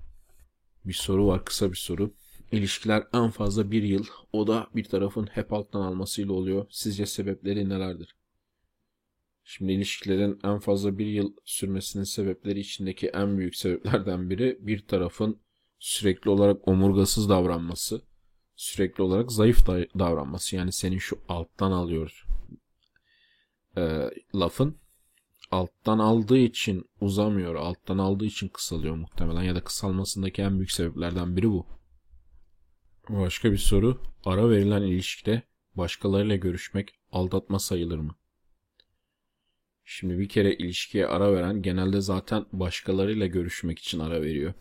[0.86, 1.46] Bir soru var.
[1.46, 2.14] Kısa bir soru.
[2.52, 4.06] İlişkiler en fazla bir yıl.
[4.34, 6.66] O da bir tarafın hep alttan almasıyla oluyor.
[6.70, 8.17] Sizce sebepleri nelerdir?
[9.50, 15.40] Şimdi ilişkilerin en fazla bir yıl sürmesinin sebepleri içindeki en büyük sebeplerden biri bir tarafın
[15.80, 18.02] sürekli olarak omurgasız davranması,
[18.56, 19.68] sürekli olarak zayıf
[20.00, 20.56] davranması.
[20.56, 22.28] Yani senin şu alttan alıyor
[23.78, 24.78] e, lafın
[25.52, 31.38] alttan aldığı için uzamıyor, alttan aldığı için kısalıyor muhtemelen ya da kısalmasındaki en büyük sebeplerden
[31.38, 31.66] biri bu.
[33.10, 34.02] Başka bir soru.
[34.26, 35.42] Ara verilen ilişkide
[35.76, 38.16] başkalarıyla görüşmek aldatma sayılır mı?
[39.90, 44.54] Şimdi bir kere ilişkiye ara veren genelde zaten başkalarıyla görüşmek için ara veriyor.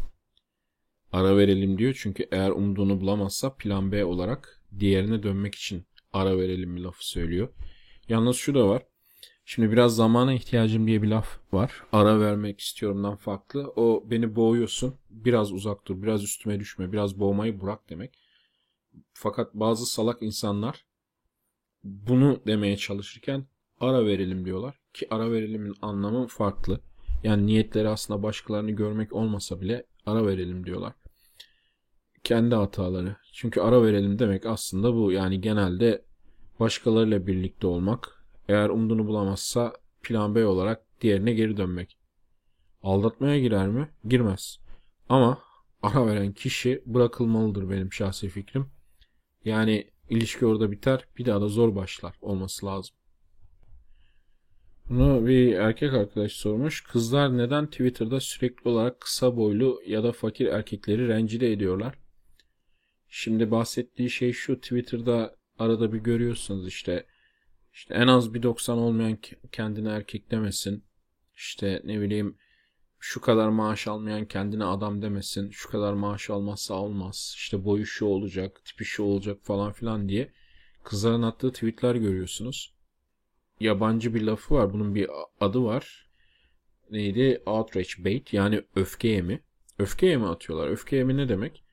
[1.12, 6.76] Ara verelim diyor çünkü eğer umduğunu bulamazsa plan B olarak diğerine dönmek için ara verelim
[6.76, 7.48] bir lafı söylüyor.
[8.08, 8.82] Yalnız şu da var.
[9.44, 11.82] Şimdi biraz zamana ihtiyacım diye bir laf var.
[11.92, 13.72] Ara vermek istiyorumdan farklı.
[13.76, 14.94] O beni boğuyorsun.
[15.10, 16.02] Biraz uzak dur.
[16.02, 16.92] Biraz üstüme düşme.
[16.92, 18.18] Biraz boğmayı bırak demek.
[19.12, 20.86] Fakat bazı salak insanlar
[21.84, 23.46] bunu demeye çalışırken
[23.80, 24.85] ara verelim diyorlar.
[24.96, 26.80] Ki ara verelimin anlamı farklı.
[27.22, 30.92] Yani niyetleri aslında başkalarını görmek olmasa bile ara verelim diyorlar.
[32.24, 33.16] Kendi hataları.
[33.32, 35.12] Çünkü ara verelim demek aslında bu.
[35.12, 36.04] Yani genelde
[36.60, 41.98] başkalarıyla birlikte olmak, eğer umduğunu bulamazsa plan B olarak diğerine geri dönmek.
[42.82, 43.88] Aldatmaya girer mi?
[44.04, 44.58] Girmez.
[45.08, 45.38] Ama
[45.82, 48.66] ara veren kişi bırakılmalıdır benim şahsi fikrim.
[49.44, 52.96] Yani ilişki orada biter bir daha da zor başlar olması lazım.
[54.90, 56.80] Bunu bir erkek arkadaş sormuş.
[56.84, 61.98] Kızlar neden Twitter'da sürekli olarak kısa boylu ya da fakir erkekleri rencide ediyorlar?
[63.08, 67.06] Şimdi bahsettiği şey şu Twitter'da arada bir görüyorsunuz işte
[67.72, 69.18] işte en az bir 90 olmayan
[69.52, 70.84] kendine erkek demesin.
[71.36, 72.36] İşte ne bileyim
[72.98, 75.50] şu kadar maaş almayan kendine adam demesin.
[75.50, 77.32] Şu kadar maaş almazsa olmaz.
[77.36, 80.32] İşte boyu şu olacak, tipi şu olacak falan filan diye
[80.84, 82.75] kızların attığı tweetler görüyorsunuz.
[83.60, 84.72] Yabancı bir lafı var.
[84.72, 86.10] Bunun bir adı var.
[86.90, 87.42] Neydi?
[87.46, 89.40] Outrage bait yani öfke yemi.
[89.78, 90.68] Öfke yemi atıyorlar.
[90.68, 91.64] Öfke yemi ne demek?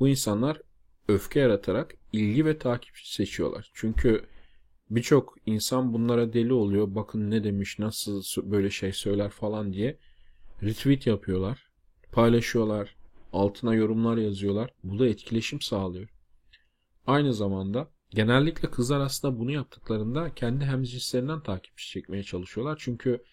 [0.00, 0.62] Bu insanlar
[1.08, 3.70] öfke yaratarak ilgi ve takip seçiyorlar.
[3.74, 4.26] Çünkü
[4.90, 6.94] Birçok insan bunlara deli oluyor.
[6.94, 9.98] Bakın ne demiş, nasıl böyle şey söyler falan diye
[10.62, 11.70] retweet yapıyorlar,
[12.12, 12.96] paylaşıyorlar,
[13.32, 14.70] altına yorumlar yazıyorlar.
[14.84, 16.08] Bu da etkileşim sağlıyor.
[17.06, 22.76] Aynı zamanda genellikle kızlar aslında bunu yaptıklarında kendi hemcinslerinden takipçi çekmeye çalışıyorlar.
[22.80, 23.24] Çünkü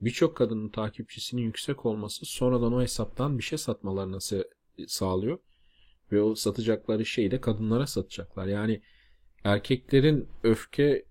[0.00, 4.18] birçok kadının takipçisinin yüksek olması sonradan o hesaptan bir şey satmalarını
[4.86, 5.38] sağlıyor.
[6.12, 8.46] Ve o satacakları şeyi de kadınlara satacaklar.
[8.46, 8.82] Yani
[9.44, 11.04] erkeklerin öfke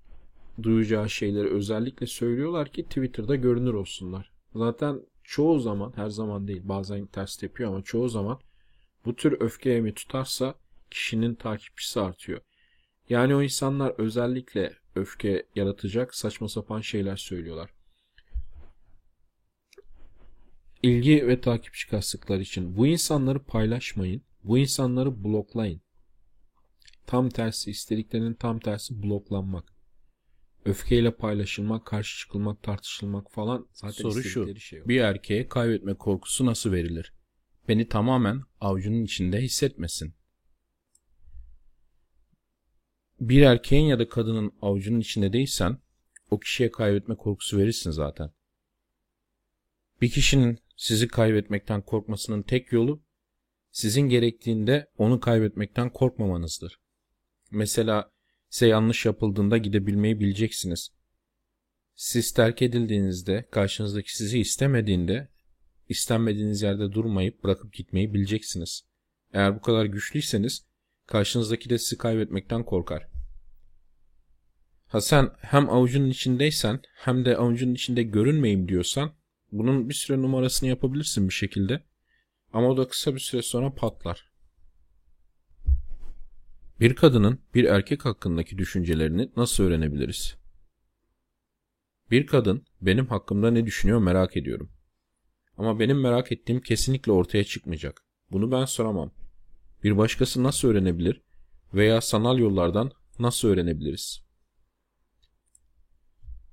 [0.63, 4.32] duyacağı şeyleri özellikle söylüyorlar ki Twitter'da görünür olsunlar.
[4.56, 8.39] Zaten çoğu zaman, her zaman değil bazen ters tepiyor ama çoğu zaman
[9.06, 10.56] bu tür öfkeye mi tutarsa
[10.91, 12.41] kişinin takipçisi artıyor.
[13.10, 17.70] Yani o insanlar özellikle öfke yaratacak saçma sapan şeyler söylüyorlar.
[20.84, 24.22] İlgi ve takipçi kastıkları için bu insanları paylaşmayın.
[24.43, 25.82] Bu insanları bloklayın.
[27.06, 29.74] Tam tersi istediklerinin tam tersi bloklanmak.
[30.65, 34.88] öfkeyle paylaşılmak, karşı çıkılmak, tartışılmak falan zaten Soru şu, şey yok.
[34.88, 37.13] bir erkeğe kaybetme korkusu nasıl verilir?
[37.67, 40.13] Beni tamamen avucunun içinde hissetmesin.
[43.20, 45.78] Bir erkeğin ya da kadının avucunun içinde değilsen
[46.32, 48.32] o kişiye kaybetme korkusu verirsin zaten.
[50.02, 53.04] Bir kişinin sizi kaybetmekten korkmasının tek yolu
[53.72, 56.80] sizin gerektiğinde onu kaybetmekten korkmamanızdır.
[57.52, 58.12] Mesela
[58.50, 60.90] size yanlış yapıldığında gidebilmeyi bileceksiniz.
[61.96, 65.30] Siz terk edildiğinizde, karşınızdaki sizi istemediğinde,
[65.90, 68.84] istenmediğiniz yerde durmayıp bırakıp gitmeyi bileceksiniz.
[69.34, 70.68] Eğer bu kadar güçlüyseniz,
[71.08, 73.08] karşınızdaki de sizi kaybetmekten korkar.
[74.88, 79.12] Ha sen hem avucunun içindeysen hem de avucunun içinde görünmeyeyim diyorsan
[79.52, 81.84] bunun bir süre numarasını yapabilirsin bir şekilde.
[82.54, 84.32] Ama o da kısa bir süre sonra patlar.
[86.80, 90.38] Bir kadının bir erkek hakkındaki düşüncelerini nasıl öğrenebiliriz?
[92.12, 94.72] Bir kadın benim hakkımda ne düşünüyor merak ediyorum.
[95.58, 98.04] Ama benim merak ettiğim kesinlikle ortaya çıkmayacak.
[98.32, 99.12] Bunu ben soramam.
[99.88, 101.21] Bir başkası nasıl öğrenebilir
[101.73, 104.21] veya sanal yollardan nasıl öğrenebiliriz?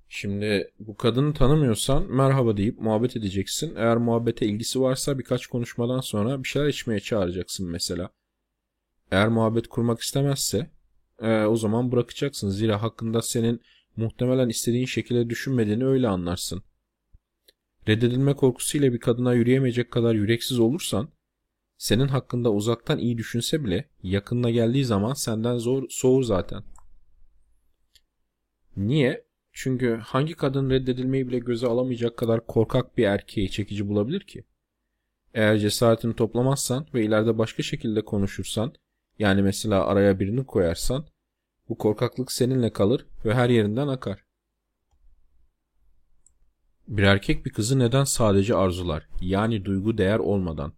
[0.08, 3.74] Şimdi bu kadını tanımıyorsan merhaba deyip muhabbet edeceksin.
[3.76, 8.10] Eğer muhabbete ilgisi varsa birkaç konuşmadan sonra bir şeyler içmeye çağıracaksın mesela.
[9.10, 10.70] Eğer muhabbet kurmak istemezse
[11.18, 12.48] e, o zaman bırakacaksın.
[12.48, 13.60] Zira hakkında senin
[13.96, 16.62] muhtemelen istediğin şekilde düşünmediğini öyle anlarsın.
[17.88, 21.08] Reddedilme korkusuyla bir kadına yürüyemeyecek kadar yüreksiz olursan
[21.76, 26.62] senin hakkında uzaktan iyi düşünse bile yakınına geldiği zaman senden zor soğur zaten.
[28.76, 29.24] Niye?
[29.52, 34.44] Çünkü hangi kadın reddedilmeyi bile göze alamayacak kadar korkak bir erkeği çekici bulabilir ki?
[35.34, 38.74] Eğer cesaretini toplamazsan ve ileride başka şekilde konuşursan,
[39.18, 41.06] yani mesela araya birini koyarsan,
[41.68, 44.24] bu korkaklık seninle kalır ve her yerinden akar.
[46.88, 50.72] Bir erkek bir kızı neden sadece arzular, yani duygu değer olmadan?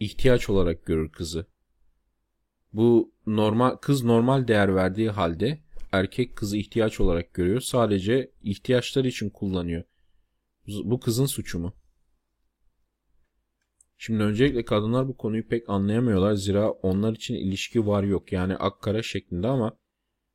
[0.00, 1.46] İhtiyaç olarak görür kızı.
[2.72, 5.58] Bu normal kız normal değer verdiği halde
[5.92, 7.60] erkek kızı ihtiyaç olarak görüyor.
[7.60, 9.84] Sadece ihtiyaçları için kullanıyor.
[10.66, 11.74] Bu kızın suçu mu?
[13.98, 16.34] Şimdi öncelikle kadınlar bu konuyu pek anlayamıyorlar.
[16.34, 19.76] Zira onlar için ilişki var yok yani akkara şeklinde ama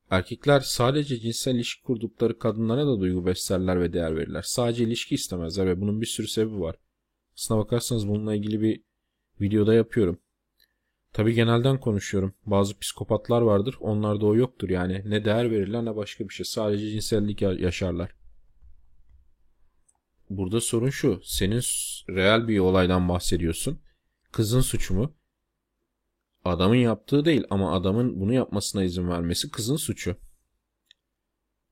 [0.09, 4.41] erkekler sadece cinsel ilişki kurdukları kadınlara da duygu beslerler ve değer verirler.
[4.41, 6.75] Sadece ilişki istemezler ve bunun bir sürü sebebi var.
[7.37, 8.83] Aslına bakarsanız bununla ilgili bir
[9.41, 10.19] videoda yapıyorum.
[11.13, 12.33] Tabi genelden konuşuyorum.
[12.45, 13.75] Bazı psikopatlar vardır.
[13.79, 15.03] Onlarda o yoktur yani.
[15.05, 16.45] Ne değer verirler ne başka bir şey.
[16.45, 18.15] Sadece cinsellik yaşarlar.
[20.29, 21.21] Burada sorun şu.
[21.23, 21.61] Senin
[22.09, 23.79] real bir olaydan bahsediyorsun.
[24.31, 25.15] Kızın suçu mu?
[26.45, 30.15] Adamın yaptığı değil ama adamın bunu yapmasına izin vermesi kızın suçu.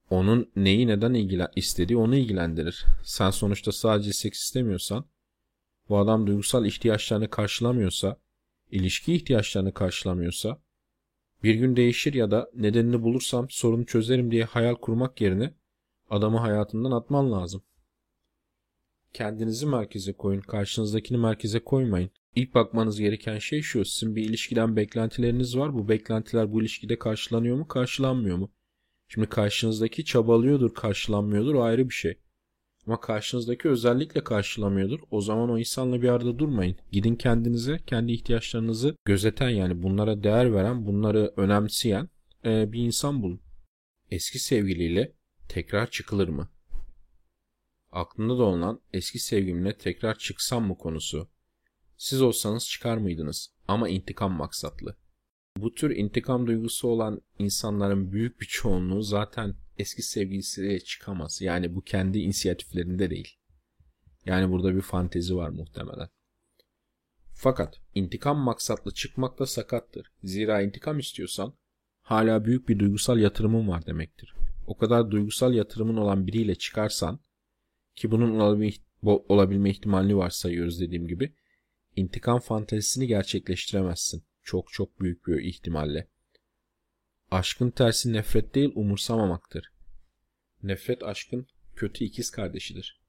[0.10, 2.86] Onun neyi neden ilgilen istediği onu ilgilendirir.
[3.03, 5.06] Sen sonuçta sadece seks istemiyorsan,
[5.89, 8.17] bu adam duygusal ihtiyaçlarını karşılamıyorsa,
[8.71, 10.62] ilişki ihtiyaçlarını karşılamıyorsa,
[11.43, 15.54] bir gün değişir ya da nedenini bulursam sorunu çözerim diye hayal kurmak yerine
[16.10, 17.63] adamı hayatından atman lazım.
[19.13, 22.10] Kendinizi merkeze koyun, karşınızdakini merkeze koymayın.
[22.36, 25.73] İlk bakmanız gereken şey şu, sizin bir ilişkiden beklentileriniz var.
[25.73, 28.52] Bu beklentiler bu ilişkide karşılanıyor mu, karşılanmıyor mu?
[29.08, 32.19] Şimdi karşınızdaki çabalıyordur, karşılanmıyordur o ayrı bir şey.
[32.88, 35.00] Ama karşınızdaki özellikle karşılamıyordur.
[35.12, 36.78] O zaman o insanla bir arada durmayın.
[36.91, 42.10] Gidin kendinize, kendi ihtiyaçlarınızı gözeten yani bunlara değer veren, bunları önemseyen
[42.45, 43.41] e, bir insan bulun.
[44.12, 45.13] Eski sevgiliyle
[45.50, 46.50] tekrar çıkılır mı?
[47.91, 51.30] Aklında da olan eski sevgimle tekrar çıksam mı konusu.
[51.97, 53.54] Siz olsanız çıkar mıydınız?
[53.67, 54.97] Ama intikam maksatlı.
[55.62, 61.41] Bu tür intikam duygusu olan insanların büyük bir çoğunluğu zaten eski sevgilisiyle çıkamaz.
[61.41, 63.38] Yani bu kendi inisiyatiflerinde değil.
[64.26, 66.10] Yani burada bir fantezi var muhtemelen.
[67.34, 70.12] Fakat intikam maksatlı çıkmak da sakattır.
[70.24, 71.54] Zira intikam istiyorsan
[72.02, 74.34] hala büyük bir duygusal yatırımın var demektir.
[74.67, 77.20] O kadar duygusal yatırımın olan biriyle çıkarsan
[77.96, 78.39] ki bunun
[79.30, 81.34] olabilme ihtimali varsayıyoruz dediğim gibi
[81.96, 84.24] intikam fantezisini gerçekleştiremezsin.
[84.48, 86.08] Çok çok büyük bir ihtimalle.
[87.32, 89.72] Aşkın tersi nefret değil umursamamaktır.
[90.64, 93.02] Nefret aşkın kötü ikiz kardeşidir.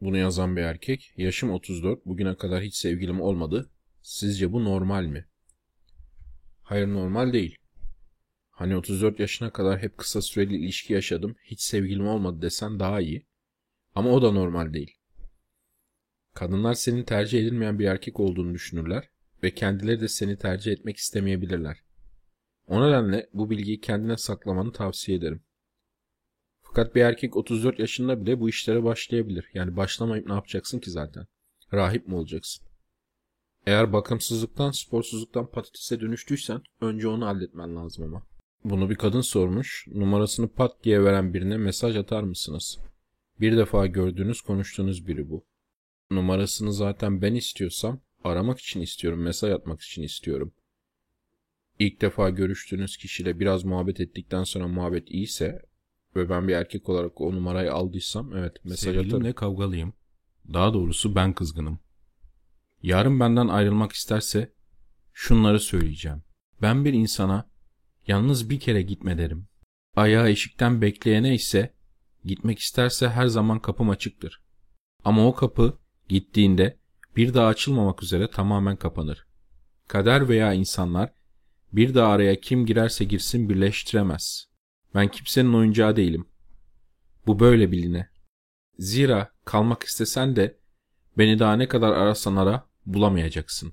[0.00, 3.70] Bunu yazan bir erkek, yaşım 34, bugüne kadar hiç sevgilim olmadı.
[4.02, 5.28] Sizce bu normal mi?
[6.62, 7.58] Hayır normal değil.
[8.50, 13.26] Hani 34 yaşına kadar hep kısa süreli ilişki yaşadım, hiç sevgilim olmadı desen daha iyi.
[13.94, 14.96] Ama o da normal değil.
[16.34, 19.13] Kadınlar senin tercih edilmeyen bir erkek olduğunu düşünürler
[19.44, 21.76] ve kendileri de seni tercih etmek istemeyebilirler.
[22.66, 25.42] O nedenle bu bilgiyi kendine saklamanı tavsiye ederim.
[26.62, 29.50] Fakat bir erkek 34 yaşında bile bu işlere başlayabilir.
[29.54, 31.26] Yani başlamayıp ne yapacaksın ki zaten?
[31.72, 32.66] Rahip mi olacaksın?
[33.66, 38.26] Eğer bakımsızlıktan, sporsuzluktan patatese dönüştüysen önce onu halletmen lazım ama.
[38.64, 39.86] Bunu bir kadın sormuş.
[39.94, 42.78] Numarasını pat diye veren birine mesaj atar mısınız?
[43.40, 45.46] Bir defa gördüğünüz, konuştuğunuz biri bu.
[46.10, 50.54] Numarasını zaten ben istiyorsam aramak için istiyorum, mesaj atmak için istiyorum.
[51.78, 55.62] İlk defa görüştüğünüz kişiyle biraz muhabbet ettikten sonra muhabbet iyiyse
[56.16, 59.32] ve ben bir erkek olarak o numarayı aldıysam evet mesaj Sevgilimle atarım.
[59.34, 59.92] kavgalıyım.
[60.52, 61.78] Daha doğrusu ben kızgınım.
[62.82, 64.52] Yarın benden ayrılmak isterse
[65.12, 66.22] şunları söyleyeceğim.
[66.62, 67.50] Ben bir insana
[68.06, 69.48] yalnız bir kere gitme derim.
[69.96, 71.74] Ayağı eşikten bekleyene ise
[72.24, 74.42] gitmek isterse her zaman kapım açıktır.
[75.04, 76.78] Ama o kapı gittiğinde
[77.16, 79.26] bir daha açılmamak üzere tamamen kapanır.
[79.88, 81.12] Kader veya insanlar
[81.72, 84.48] bir daha araya kim girerse girsin birleştiremez.
[84.94, 86.28] Ben kimsenin oyuncağı değilim.
[87.26, 88.08] Bu böyle biline.
[88.78, 90.58] Zira kalmak istesen de
[91.18, 93.72] beni daha ne kadar arasan ara bulamayacaksın.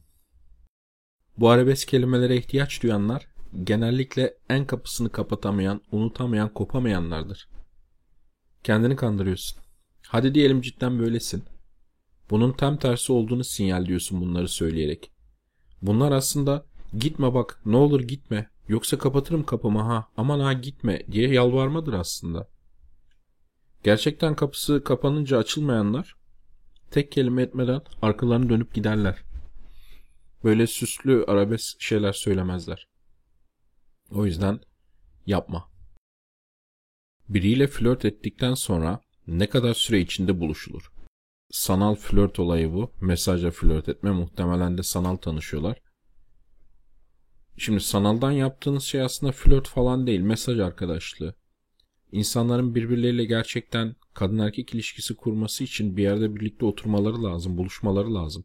[1.38, 3.27] Bu arabesk kelimelere ihtiyaç duyanlar
[3.63, 7.49] genellikle en kapısını kapatamayan, unutamayan, kopamayanlardır.
[8.63, 9.62] Kendini kandırıyorsun.
[10.08, 11.43] Hadi diyelim cidden böylesin.
[12.32, 15.12] Bunun tam tersi olduğunu sinyalliyorsun bunları söyleyerek.
[15.82, 16.65] Bunlar aslında
[16.98, 22.48] gitme bak ne olur gitme yoksa kapatırım kapımı ha aman ha gitme diye yalvarmadır aslında.
[23.84, 26.15] Gerçekten kapısı kapanınca açılmayanlar
[26.91, 29.17] tek kelime etmeden arkalarını dönüp giderler.
[30.44, 32.88] Böyle süslü arabesk şeyler söylemezler.
[34.12, 34.60] O yüzden
[35.26, 35.72] yapma.
[37.30, 40.90] Biriyle flört ettikten sonra ne kadar süre içinde buluşulur?
[41.51, 42.91] Sanal flört olayı bu.
[43.01, 44.11] Mesajla flört etme.
[44.11, 45.81] Muhtemelen de sanal tanışıyorlar.
[47.57, 50.19] Şimdi sanaldan yaptığınız şey aslında flört falan değil.
[50.19, 51.35] Mesaj arkadaşlığı.
[52.11, 57.57] İnsanların birbirleriyle gerçekten kadın erkek ilişkisi kurması için bir yerde birlikte oturmaları lazım.
[57.57, 58.43] Buluşmaları lazım.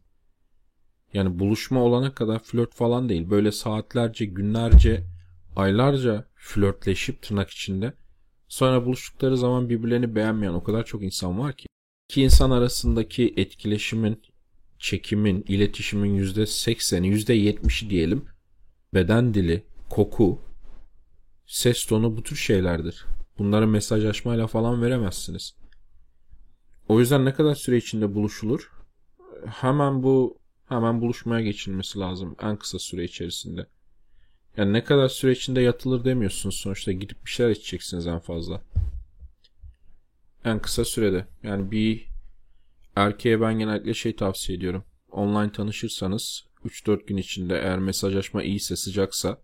[1.13, 3.29] Yani buluşma olana kadar flört falan değil.
[3.29, 5.03] Böyle saatlerce, günlerce,
[5.55, 7.93] aylarca flörtleşip tırnak içinde
[8.47, 11.67] sonra buluştukları zaman birbirlerini beğenmeyen o kadar çok insan var ki.
[12.09, 14.21] İki insan arasındaki etkileşimin,
[14.79, 18.25] çekimin, iletişimin %80'i, %70'i diyelim
[18.93, 20.41] beden dili, koku,
[21.45, 23.05] ses tonu bu tür şeylerdir.
[23.37, 25.55] Bunları mesajlaşmayla falan veremezsiniz.
[26.89, 28.71] O yüzden ne kadar süre içinde buluşulur?
[29.45, 30.37] Hemen bu
[30.69, 33.67] hemen buluşmaya geçilmesi lazım en kısa süre içerisinde.
[34.57, 38.61] Yani ne kadar süre içinde yatılır demiyorsunuz sonuçta gidip bir şeyler içeceksiniz en fazla.
[40.45, 41.27] En kısa sürede.
[41.43, 42.07] Yani bir
[42.95, 44.83] erkeğe ben genellikle şey tavsiye ediyorum.
[45.11, 49.41] Online tanışırsanız 3-4 gün içinde eğer mesajlaşma iyiyse sıcaksa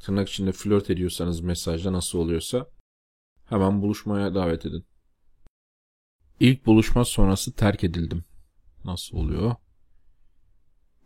[0.00, 2.66] tırnak içinde flört ediyorsanız mesajda nasıl oluyorsa
[3.44, 4.86] hemen buluşmaya davet edin.
[6.40, 8.24] İlk buluşma sonrası terk edildim.
[8.84, 9.54] Nasıl oluyor?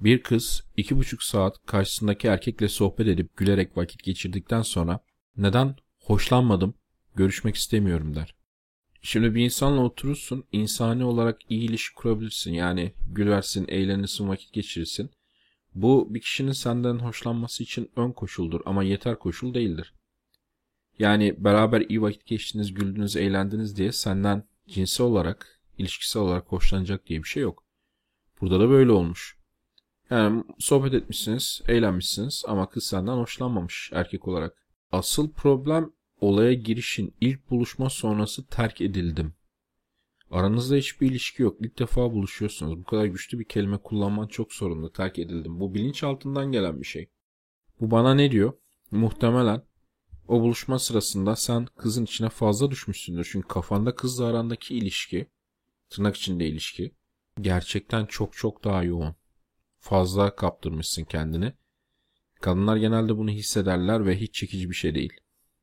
[0.01, 5.01] Bir kız iki buçuk saat karşısındaki erkekle sohbet edip gülerek vakit geçirdikten sonra
[5.37, 6.75] neden hoşlanmadım,
[7.15, 8.38] görüşmek istemiyorum der.
[9.03, 12.53] Şimdi bir insanla oturursun, insani olarak iyi ilişki kurabilirsin.
[12.53, 15.11] Yani gülersin, eğlenirsin, vakit geçirirsin.
[15.75, 19.95] Bu bir kişinin senden hoşlanması için ön koşuldur ama yeter koşul değildir.
[20.99, 27.23] Yani beraber iyi vakit geçtiniz, güldünüz, eğlendiniz diye senden cinsel olarak, ilişkisel olarak hoşlanacak diye
[27.23, 27.65] bir şey yok.
[28.41, 29.39] Burada da böyle olmuş.
[30.11, 34.67] Yani sohbet etmişsiniz, eğlenmişsiniz ama kız senden hoşlanmamış erkek olarak.
[34.93, 39.35] Asıl problem olaya girişin ilk buluşma sonrası terk edildim.
[40.31, 41.57] Aranızda hiçbir ilişki yok.
[41.61, 42.79] İlk defa buluşuyorsunuz.
[42.79, 44.93] Bu kadar güçlü bir kelime kullanman çok sorunlu.
[44.93, 45.61] Terk edildim.
[45.61, 47.11] Bu bilinç altından gelen bir şey.
[47.81, 48.53] Bu bana ne diyor?
[48.91, 49.63] Muhtemelen
[50.29, 53.29] o buluşma sırasında sen kızın içine fazla düşmüşsündür.
[53.33, 55.27] Çünkü kafanda kızla arandaki ilişki,
[55.91, 56.95] tırnak içinde ilişki,
[57.41, 59.15] gerçekten çok çok daha yoğun.
[59.79, 61.53] Fazla kaptırmışsın kendini.
[62.41, 65.13] Kadınlar genelde bunu hissederler ve hiç çekici bir şey değil.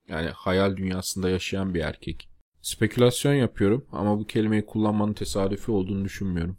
[0.07, 2.29] Yani hayal dünyasında yaşayan bir erkek.
[2.61, 6.57] Spekülasyon yapıyorum ama bu kelimeyi kullanmanın tesadüfi olduğunu düşünmüyorum.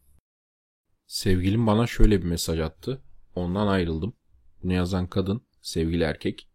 [1.06, 3.02] Sevgilim bana şöyle bir mesaj attı.
[3.34, 4.16] Ondan ayrıldım.
[4.62, 6.48] Bunu yazan kadın, sevgili erkek.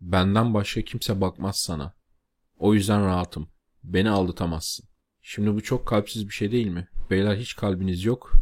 [0.00, 1.94] Benden başka kimse bakmaz sana.
[2.58, 3.48] O yüzden rahatım.
[3.84, 4.88] Beni aldatamazsın.
[5.22, 6.88] Şimdi bu çok kalpsiz bir şey değil mi?
[7.10, 8.32] Beyler hiç kalbiniz yok.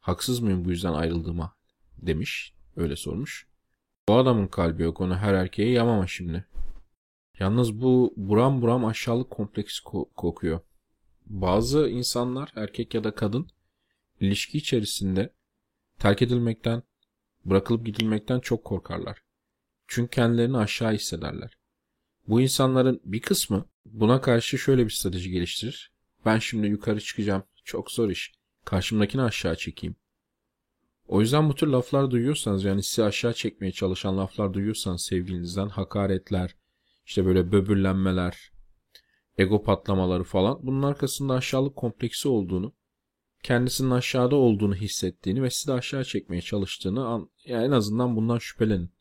[0.00, 1.56] Haksız mıyım bu yüzden ayrıldığıma?
[1.98, 2.54] Demiş.
[2.76, 3.46] Öyle sormuş.
[4.08, 5.00] Bu adamın kalbi yok.
[5.00, 6.44] Onu her erkeğe yamama şimdi.
[7.38, 9.80] Yalnız bu buram buram aşağılık kompleks
[10.16, 10.60] kokuyor.
[11.26, 13.48] Bazı insanlar erkek ya da kadın
[14.20, 15.32] ilişki içerisinde
[15.98, 16.82] terk edilmekten,
[17.44, 19.22] bırakılıp gidilmekten çok korkarlar.
[19.86, 21.58] Çünkü kendilerini aşağı hissederler.
[22.28, 25.92] Bu insanların bir kısmı buna karşı şöyle bir strateji geliştirir.
[26.26, 27.42] Ben şimdi yukarı çıkacağım.
[27.64, 28.32] Çok zor iş.
[28.64, 29.96] Karşımdakini aşağı çekeyim.
[31.08, 36.54] O yüzden bu tür laflar duyuyorsanız yani sizi aşağı çekmeye çalışan laflar duyuyorsanız sevgilinizden hakaretler,
[37.06, 38.52] işte böyle böbürlenmeler,
[39.38, 42.74] ego patlamaları falan bunun arkasında aşağılık kompleksi olduğunu,
[43.42, 48.92] kendisinin aşağıda olduğunu hissettiğini ve sizi aşağı çekmeye çalıştığını yani en azından bundan şüphelenin.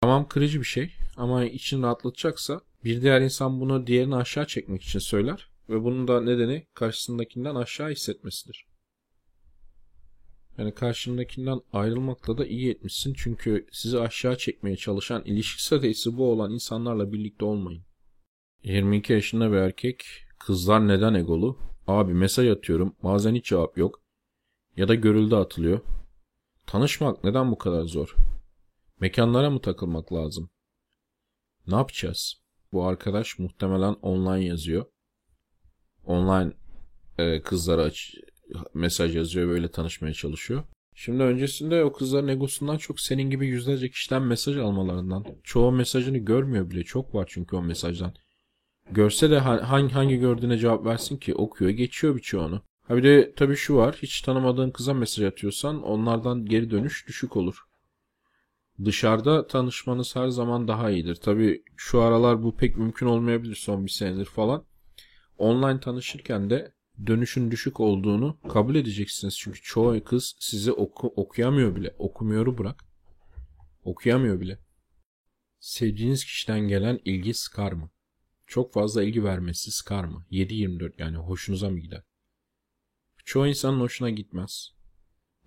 [0.00, 4.98] Tamam kırıcı bir şey ama için rahatlatacaksa bir diğer insan bunu diğerini aşağı çekmek için
[4.98, 8.69] söyler ve bunun da nedeni karşısındakinden aşağı hissetmesidir.
[10.60, 13.14] Yani karşındakinden ayrılmakla da iyi etmişsin.
[13.16, 17.82] Çünkü sizi aşağı çekmeye çalışan ilişki stratejisi bu olan insanlarla birlikte olmayın.
[18.64, 20.04] 22 yaşında bir erkek.
[20.38, 21.58] Kızlar neden egolu?
[21.86, 22.96] Abi mesaj atıyorum.
[23.02, 24.02] Bazen hiç cevap yok.
[24.76, 25.80] Ya da görüldü atılıyor.
[26.66, 28.14] Tanışmak neden bu kadar zor?
[29.00, 30.50] Mekanlara mı takılmak lazım?
[31.66, 32.42] Ne yapacağız?
[32.72, 34.84] Bu arkadaş muhtemelen online yazıyor.
[36.04, 36.52] Online
[37.18, 38.14] e, kızlara aç,
[38.74, 40.62] mesaj yazıyor böyle tanışmaya çalışıyor.
[40.94, 45.24] Şimdi öncesinde o kızların egosundan çok senin gibi yüzlerce kişiden mesaj almalarından.
[45.44, 46.84] Çoğu mesajını görmüyor bile.
[46.84, 48.14] Çok var çünkü o mesajdan.
[48.90, 52.62] Görse de hangi hangi gördüğüne cevap versin ki okuyor geçiyor birçoğunu.
[52.82, 53.96] Ha bir de tabii şu var.
[54.02, 57.64] Hiç tanımadığın kıza mesaj atıyorsan onlardan geri dönüş düşük olur.
[58.84, 61.14] Dışarıda tanışmanız her zaman daha iyidir.
[61.14, 64.64] Tabii şu aralar bu pek mümkün olmayabilir son bir senedir falan.
[65.38, 66.72] Online tanışırken de
[67.06, 69.38] dönüşün düşük olduğunu kabul edeceksiniz.
[69.38, 71.94] Çünkü çoğu kız sizi oku, okuyamıyor bile.
[71.98, 72.84] Okumuyoru bırak.
[73.84, 74.58] Okuyamıyor bile.
[75.60, 77.90] Sevdiğiniz kişiden gelen ilgi sıkar mı?
[78.46, 80.26] Çok fazla ilgi vermesi sıkar mı?
[80.30, 82.02] 7-24 yani hoşunuza mı gider?
[83.24, 84.72] Çoğu insanın hoşuna gitmez.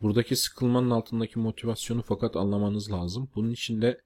[0.02, 3.32] Buradaki sıkılmanın altındaki motivasyonu fakat anlamanız lazım.
[3.36, 4.02] Bunun için de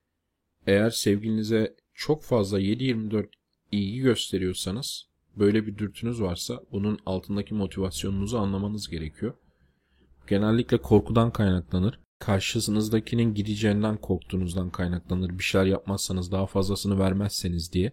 [0.66, 3.28] eğer sevgilinize çok fazla 7-24
[3.72, 5.08] ilgi gösteriyorsanız
[5.38, 9.34] böyle bir dürtünüz varsa bunun altındaki motivasyonunuzu anlamanız gerekiyor.
[10.26, 12.00] Genellikle korkudan kaynaklanır.
[12.18, 15.38] Karşınızdakinin gideceğinden korktuğunuzdan kaynaklanır.
[15.38, 17.92] Bir şeyler yapmazsanız daha fazlasını vermezseniz diye.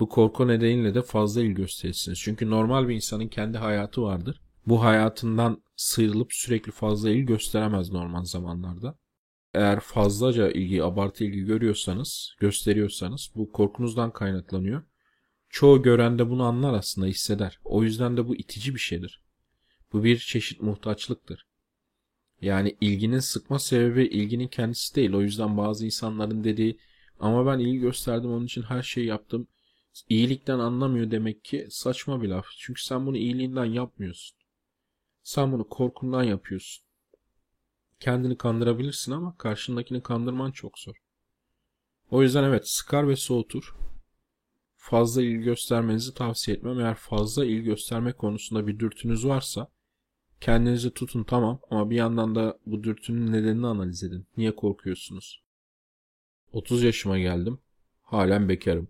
[0.00, 2.18] Bu korku nedeniyle de fazla ilgi gösterirsiniz.
[2.18, 4.40] Çünkü normal bir insanın kendi hayatı vardır.
[4.66, 8.98] Bu hayatından sıyrılıp sürekli fazla ilgi gösteremez normal zamanlarda.
[9.54, 14.82] Eğer fazlaca ilgi, abartı ilgi görüyorsanız, gösteriyorsanız bu korkunuzdan kaynaklanıyor.
[15.58, 17.60] Çoğu gören de bunu anlar aslında hisseder.
[17.64, 19.22] O yüzden de bu itici bir şeydir.
[19.92, 21.46] Bu bir çeşit muhtaçlıktır.
[22.40, 25.12] Yani ilginin sıkma sebebi ilginin kendisi değil.
[25.12, 26.78] O yüzden bazı insanların dediği
[27.20, 29.48] ama ben ilgi gösterdim onun için her şeyi yaptım.
[30.08, 32.46] İyilikten anlamıyor demek ki saçma bir laf.
[32.58, 34.38] Çünkü sen bunu iyiliğinden yapmıyorsun.
[35.22, 36.84] Sen bunu korkundan yapıyorsun.
[38.00, 40.96] Kendini kandırabilirsin ama karşındakini kandırman çok zor.
[42.10, 43.87] O yüzden evet sıkar ve soğutur
[44.90, 46.80] fazla ilgi göstermenizi tavsiye etmem.
[46.80, 49.68] Eğer fazla ilgi gösterme konusunda bir dürtünüz varsa
[50.40, 54.26] kendinizi tutun tamam ama bir yandan da bu dürtünün nedenini analiz edin.
[54.36, 55.42] Niye korkuyorsunuz?
[56.52, 57.58] 30 yaşıma geldim.
[58.02, 58.88] Halen bekarım.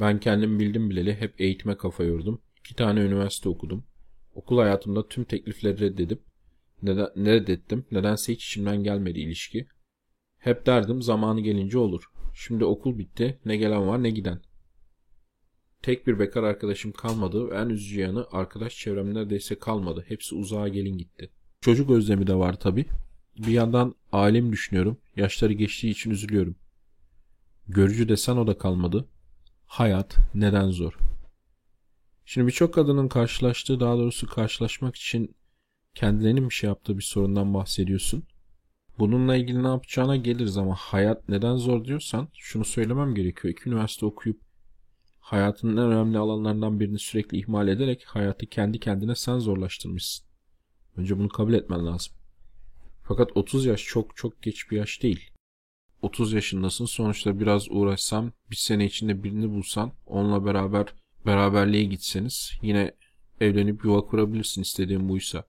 [0.00, 2.42] Ben kendim bildim bileli hep eğitime kafa yordum.
[2.60, 3.86] İki tane üniversite okudum.
[4.34, 6.22] Okul hayatımda tüm teklifleri reddedip
[6.82, 7.86] neden, ne reddettim?
[7.90, 9.66] Nedense hiç içimden gelmedi ilişki.
[10.38, 12.04] Hep derdim zamanı gelince olur.
[12.34, 13.40] Şimdi okul bitti.
[13.44, 14.49] Ne gelen var ne giden.
[15.82, 20.04] Tek bir bekar arkadaşım kalmadı en üzücü yanı arkadaş çevrem neredeyse kalmadı.
[20.08, 21.30] Hepsi uzağa gelin gitti.
[21.60, 22.86] Çocuk özlemi de var tabi.
[23.38, 24.98] Bir yandan ailemi düşünüyorum.
[25.16, 26.56] Yaşları geçtiği için üzülüyorum.
[27.68, 29.08] Görücü desen o da kalmadı.
[29.66, 30.98] Hayat neden zor?
[32.24, 35.34] Şimdi birçok kadının karşılaştığı daha doğrusu karşılaşmak için
[35.94, 38.24] kendilerinin bir şey yaptığı bir sorundan bahsediyorsun.
[38.98, 43.54] Bununla ilgili ne yapacağına geliriz ama hayat neden zor diyorsan şunu söylemem gerekiyor.
[43.54, 44.49] İki üniversite okuyup
[45.20, 50.26] hayatının en önemli alanlarından birini sürekli ihmal ederek hayatı kendi kendine sen zorlaştırmışsın.
[50.96, 52.12] Önce bunu kabul etmen lazım.
[53.02, 55.30] Fakat 30 yaş çok çok geç bir yaş değil.
[56.02, 60.86] 30 yaşındasın sonuçta biraz uğraşsam bir sene içinde birini bulsan onunla beraber
[61.26, 62.94] beraberliğe gitseniz yine
[63.40, 65.44] evlenip yuva kurabilirsin istediğin buysa.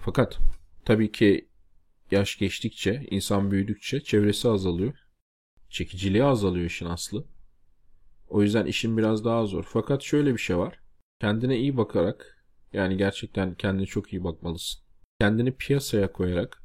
[0.00, 0.38] Fakat
[0.84, 1.48] tabii ki
[2.10, 4.94] yaş geçtikçe insan büyüdükçe çevresi azalıyor.
[5.70, 7.24] Çekiciliği azalıyor işin aslı.
[8.28, 9.64] O yüzden işin biraz daha zor.
[9.68, 10.80] Fakat şöyle bir şey var.
[11.20, 14.80] Kendine iyi bakarak yani gerçekten kendine çok iyi bakmalısın.
[15.20, 16.62] Kendini piyasaya koyarak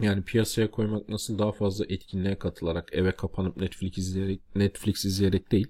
[0.00, 5.68] yani piyasaya koymak nasıl daha fazla etkinliğe katılarak eve kapanıp Netflix izleyerek Netflix izleyerek değil.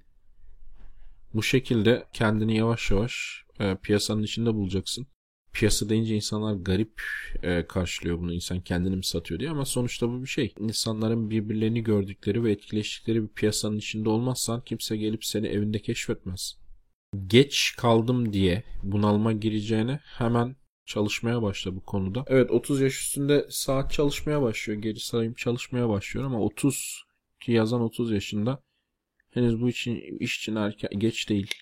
[1.34, 5.06] Bu şekilde kendini yavaş yavaş e, piyasanın içinde bulacaksın.
[5.54, 7.02] Piyasa deyince insanlar garip
[7.42, 8.32] e, karşılıyor bunu.
[8.32, 10.54] İnsan kendini mi satıyor diye ama sonuçta bu bir şey.
[10.58, 16.58] İnsanların birbirlerini gördükleri ve etkileştikleri bir piyasanın içinde olmazsan kimse gelip seni evinde keşfetmez.
[17.26, 22.24] Geç kaldım diye bunalma gireceğine hemen çalışmaya başla bu konuda.
[22.26, 24.82] Evet 30 yaş üstünde saat çalışmaya başlıyor.
[24.82, 27.04] Geri sayım çalışmaya başlıyor ama 30
[27.40, 28.62] ki yazan 30 yaşında
[29.30, 31.54] henüz bu için iş için erken, geç değil.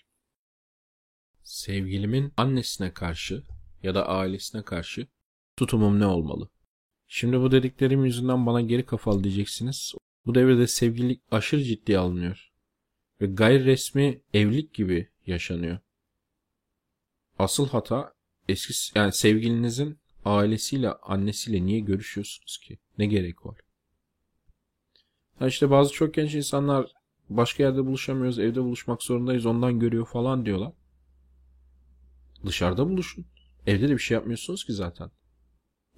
[1.43, 3.43] Sevgilimin annesine karşı
[3.83, 5.07] ya da ailesine karşı
[5.57, 6.49] tutumum ne olmalı?
[7.09, 9.95] Şimdi bu dediklerim yüzünden bana geri kafalı diyeceksiniz.
[10.27, 12.53] Bu devirde sevgililik aşırı ciddiye alınıyor.
[13.21, 15.79] Ve gayri resmi evlilik gibi yaşanıyor.
[17.39, 18.15] Asıl hata
[18.49, 22.79] eski yani sevgilinizin ailesiyle annesiyle niye görüşüyorsunuz ki?
[22.99, 23.59] Ne gerek var?
[25.39, 26.93] Ha işte bazı çok genç insanlar
[27.31, 30.73] başka yerde buluşamıyoruz, evde buluşmak zorundayız, ondan görüyor falan diyorlar.
[32.47, 33.27] Dışarıda buluşun.
[33.67, 35.11] Evde de bir şey yapmıyorsunuz ki zaten.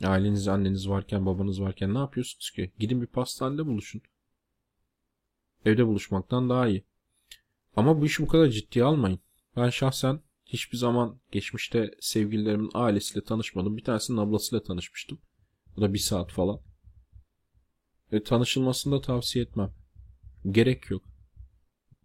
[0.03, 2.73] Aileniz, anneniz varken, babanız varken ne yapıyorsunuz ki?
[2.79, 4.03] Gidin bir pastanede buluşun.
[5.65, 6.85] Evde buluşmaktan daha iyi.
[7.77, 9.21] Ama bu işi bu kadar ciddiye almayın.
[9.57, 13.77] Ben şahsen hiçbir zaman geçmişte sevgililerimin ailesiyle tanışmadım.
[13.77, 15.21] Bir tanesinin ablasıyla tanışmıştım.
[15.77, 16.61] Bu da bir saat falan.
[18.13, 19.75] Ve tanışılmasını da tavsiye etmem.
[20.51, 21.05] Gerek yok.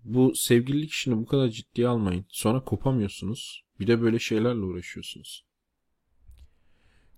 [0.03, 2.25] Bu sevgililik işini bu kadar ciddiye almayın.
[2.29, 3.65] Sonra kopamıyorsunuz.
[3.79, 5.48] Bir de böyle şeylerle uğraşıyorsunuz.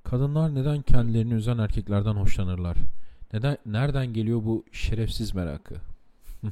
[0.04, 2.78] Kadınlar neden kendilerini üzen erkeklerden hoşlanırlar?
[3.34, 5.76] Neden nereden geliyor bu şerefsiz merakı?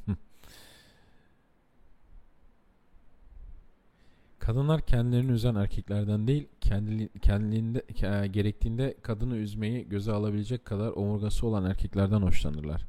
[4.40, 11.48] Kadınlar kendilerini üzen erkeklerden değil, kendili, kendiliğinde e, gerektiğinde kadını üzmeyi göze alabilecek kadar omurgası
[11.48, 12.86] olan erkeklerden hoşlanırlar.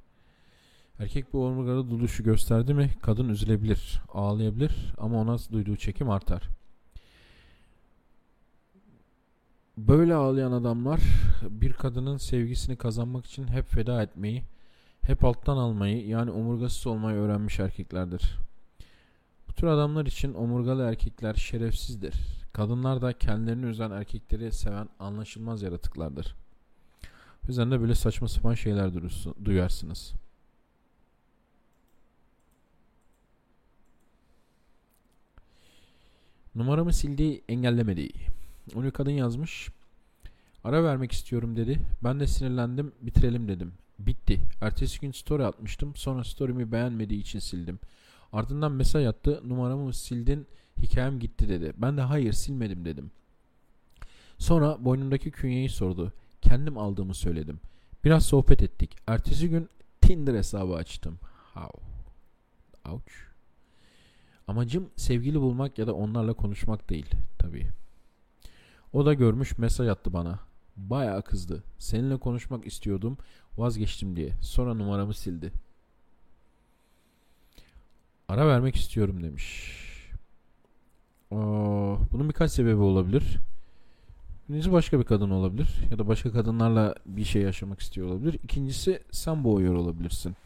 [0.98, 6.59] Erkek bu omurgalı duruşu gösterdi mi kadın üzülebilir, ağlayabilir ama ona duyduğu çekim artar.
[9.78, 11.00] Böyle ağlayan adamlar
[11.42, 14.44] bir kadının sevgisini kazanmak için hep feda etmeyi,
[15.02, 18.38] hep alttan almayı yani omurgasız olmayı öğrenmiş erkeklerdir.
[19.48, 22.14] Bu tür adamlar için omurgalı erkekler şerefsizdir.
[22.52, 26.34] Kadınlar da kendilerini üzen erkekleri seven anlaşılmaz yaratıklardır.
[27.44, 28.90] O yüzden de böyle saçma sapan şeyler
[29.44, 30.12] duyarsınız.
[36.54, 38.08] Numaramı sildi, engellemedi.
[38.74, 39.68] Onu kadın yazmış.
[40.64, 41.80] Ara vermek istiyorum dedi.
[42.04, 43.72] Ben de sinirlendim, bitirelim dedim.
[43.98, 44.40] Bitti.
[44.60, 45.94] Ertesi gün story atmıştım.
[45.96, 47.78] Sonra story'mi beğenmediği için sildim.
[48.32, 49.40] Ardından mesaj attı.
[49.44, 50.46] Numaramı sildin,
[50.82, 51.72] hikayem gitti dedi.
[51.76, 53.10] Ben de hayır silmedim dedim.
[54.38, 56.12] Sonra boynumdaki künyeyi sordu.
[56.42, 57.60] Kendim aldığımı söyledim.
[58.04, 58.96] Biraz sohbet ettik.
[59.06, 59.68] Ertesi gün
[60.00, 61.18] Tinder hesabı açtım.
[61.54, 61.78] How?
[62.90, 63.12] Ouch.
[64.48, 67.06] Amacım sevgili bulmak ya da onlarla konuşmak değil
[67.38, 67.66] tabii.
[68.92, 70.38] O da görmüş mesaj attı bana.
[70.76, 71.64] Bayağı kızdı.
[71.78, 73.18] Seninle konuşmak istiyordum
[73.58, 74.30] vazgeçtim diye.
[74.40, 75.52] Sonra numaramı sildi.
[78.28, 79.76] Ara vermek istiyorum demiş.
[81.30, 81.36] Aa,
[82.12, 83.38] bunun birkaç sebebi olabilir.
[84.48, 85.68] Birincisi başka bir kadın olabilir.
[85.90, 88.38] Ya da başka kadınlarla bir şey yaşamak istiyor olabilir.
[88.44, 90.36] İkincisi sen boğuyor olabilirsin.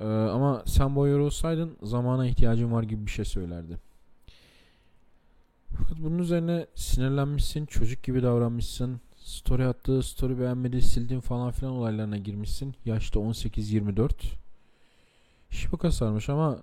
[0.00, 3.78] Ee, ama sen boğuyor olsaydın zamana ihtiyacın var gibi bir şey söylerdi.
[5.78, 9.00] Fakat bunun üzerine sinirlenmişsin, çocuk gibi davranmışsın.
[9.16, 12.74] Story attı, story beğenmedi, sildin falan filan olaylarına girmişsin.
[12.84, 14.10] Yaşta 18-24.
[15.50, 16.58] İş bu sarmış ama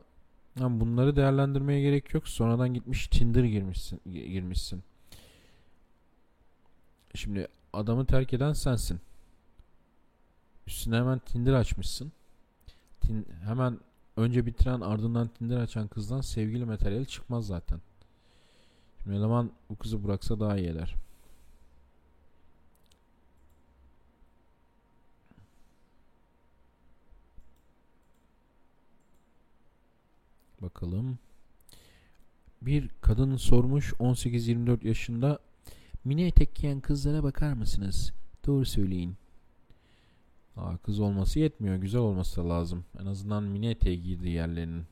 [0.59, 2.27] yani bunları değerlendirmeye gerek yok.
[2.27, 4.01] Sonradan gitmiş Tinder girmişsin.
[4.05, 4.83] girmişsin.
[7.15, 8.99] Şimdi adamı terk eden sensin.
[10.67, 12.11] Üstüne hemen Tinder açmışsın.
[13.01, 13.79] Tin, hemen
[14.17, 17.81] önce bitiren ardından Tinder açan kızdan sevgili materyal çıkmaz zaten.
[19.09, 20.95] Şimdi eleman bu kızı bıraksa daha iyi eder.
[30.61, 31.19] Bakalım.
[32.61, 35.39] Bir kadın sormuş 18-24 yaşında
[36.05, 38.13] mini etek giyen kızlara bakar mısınız?
[38.45, 39.15] Doğru söyleyin.
[40.57, 41.75] Aa, kız olması yetmiyor.
[41.75, 42.85] Güzel olması da lazım.
[43.01, 44.85] En azından mini eteği giydiği yerlerinin.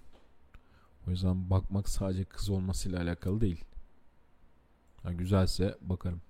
[1.07, 3.63] O yüzden bakmak sadece kız olmasıyla alakalı değil.
[5.07, 6.21] Ha, güzelse bakarım.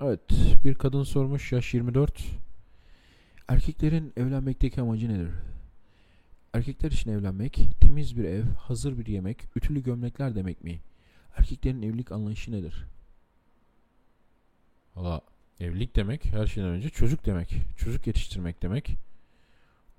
[0.00, 0.20] Evet,
[0.64, 2.26] bir kadın sormuş yaş 24.
[3.48, 5.30] Erkeklerin evlenmekteki amacı nedir?
[6.52, 10.80] Erkekler için evlenmek, temiz bir ev, hazır bir yemek, ütülü gömlekler demek mi?
[11.36, 12.86] Erkeklerin evlilik anlayışı nedir?
[14.96, 15.20] Valla
[15.60, 17.54] evlilik demek her şeyden önce çocuk demek.
[17.76, 19.07] Çocuk yetiştirmek demek.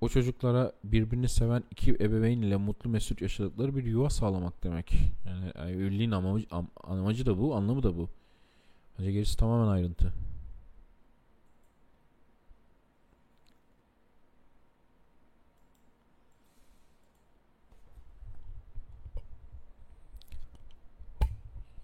[0.00, 4.92] O çocuklara birbirini seven iki ebeveyn ile mutlu mesut yaşadıkları bir yuva sağlamak demek.
[5.26, 6.46] Yani evliliğin amacı,
[6.84, 8.08] amacı da bu, anlamı da bu.
[8.98, 10.12] Bence gerisi tamamen ayrıntı.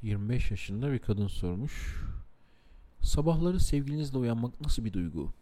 [0.02, 2.04] ...25 yaşında bir kadın sormuş.
[3.00, 5.32] Sabahları sevgilinizle uyanmak nasıl bir duygu?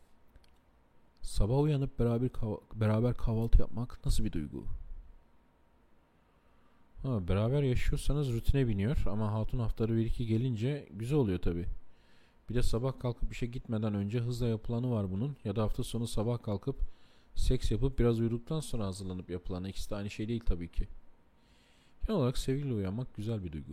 [1.25, 4.64] Sabah uyanıp beraber kahv beraber kahvaltı yapmak nasıl bir duygu?
[7.03, 11.66] Ha, beraber yaşıyorsanız rutine biniyor ama hatun haftaları bir iki gelince güzel oluyor tabi.
[12.51, 16.07] Bir de sabah kalkıp işe gitmeden önce hızla yapılanı var bunun ya da hafta sonu
[16.07, 16.77] sabah kalkıp
[17.35, 20.89] seks yapıp biraz uyuduktan sonra hazırlanıp yapılanı ikisi de aynı şey değil tabii ki.
[22.07, 23.72] Genel olarak sevgili uyanmak güzel bir duygu.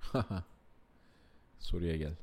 [0.00, 0.44] Haha
[1.60, 2.14] Soruya gel.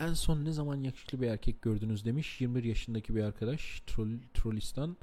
[0.00, 4.96] En son ne zaman yakışıklı bir erkek gördünüz demiş 21 yaşındaki bir arkadaş Troll, Trollistan.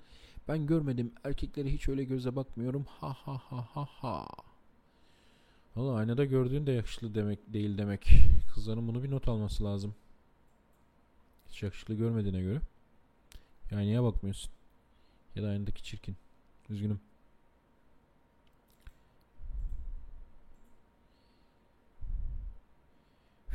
[0.47, 4.27] Ben görmedim erkeklere hiç öyle göze bakmıyorum ha ha ha ha ha.
[5.75, 8.09] Valla aynada gördüğün de yakışıklı demek değil demek.
[8.53, 9.95] Kızların bunu bir not alması lazım.
[11.49, 12.61] Hiç yakışıklı görmediğine göre.
[13.71, 14.51] Yani niye bakmıyorsun?
[15.35, 16.15] Ya da aynadaki çirkin.
[16.69, 16.99] Üzgünüm.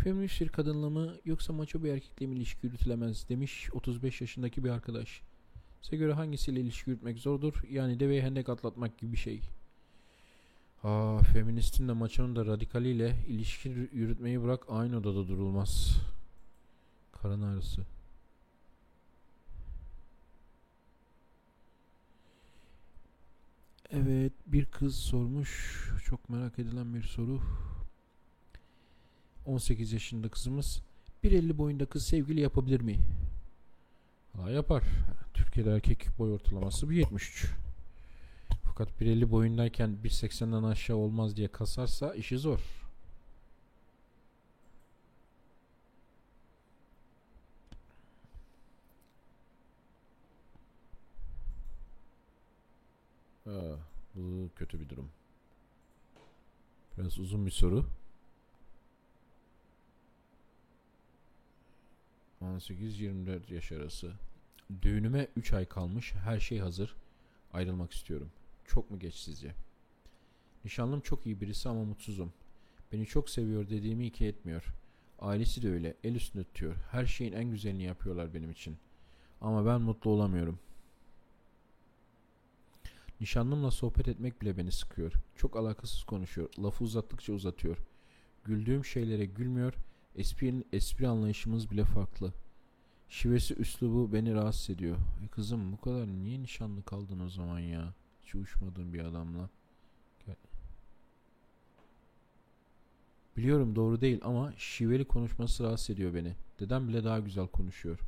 [0.04, 4.70] Feminist bir kadınla mı yoksa maço bir erkekle mi ilişki yürütülemez demiş 35 yaşındaki bir
[4.70, 5.22] arkadaş.
[5.82, 7.62] Size göre hangisiyle ilişki yürütmek zordur?
[7.70, 9.40] Yani deveye hendek atlatmak gibi bir şey.
[10.82, 15.96] Aa, feministin de maçonun da radikaliyle ilişki yürütmeyi bırak aynı odada durulmaz.
[17.12, 17.86] Karın ağrısı.
[23.90, 25.84] Evet bir kız sormuş.
[26.04, 27.40] Çok merak edilen bir soru.
[29.50, 30.82] 18 yaşında kızımız
[31.24, 32.98] 1.50 boyunda kız sevgili yapabilir mi?
[34.36, 34.82] Ha, yapar.
[35.34, 37.46] Türkiye'de erkek boy ortalaması 1.73.
[38.64, 42.60] Fakat 1.50 boyundayken 1.80'den aşağı olmaz diye kasarsa işi zor.
[53.44, 53.78] Ha,
[54.14, 55.10] bu kötü bir durum.
[56.98, 57.86] Biraz uzun bir soru.
[62.42, 64.12] 18-24 yaş arası.
[64.82, 66.12] Düğünüme 3 ay kalmış.
[66.12, 66.96] Her şey hazır.
[67.52, 68.30] Ayrılmak istiyorum.
[68.64, 69.54] Çok mu geç sizce?
[70.64, 72.32] Nişanlım çok iyi birisi ama mutsuzum.
[72.92, 74.64] Beni çok seviyor dediğimi iki etmiyor.
[75.18, 75.96] Ailesi de öyle.
[76.04, 76.76] El üstünde tutuyor.
[76.90, 78.76] Her şeyin en güzelini yapıyorlar benim için.
[79.40, 80.58] Ama ben mutlu olamıyorum.
[83.20, 85.12] Nişanlımla sohbet etmek bile beni sıkıyor.
[85.36, 86.48] Çok alakasız konuşuyor.
[86.58, 87.76] Lafı uzattıkça uzatıyor.
[88.44, 89.74] Güldüğüm şeylere gülmüyor
[90.16, 92.32] Espri, espri anlayışımız bile farklı.
[93.08, 94.96] Şivesi üslubu beni rahatsız ediyor.
[95.24, 97.94] E kızım bu kadar niye nişanlı kaldın o zaman ya?
[98.22, 99.48] Hiç uyuşmadığın bir adamla.
[100.26, 100.36] Gel.
[103.36, 106.34] Biliyorum doğru değil ama şiveli konuşması rahatsız ediyor beni.
[106.60, 107.98] Dedem bile daha güzel konuşuyor.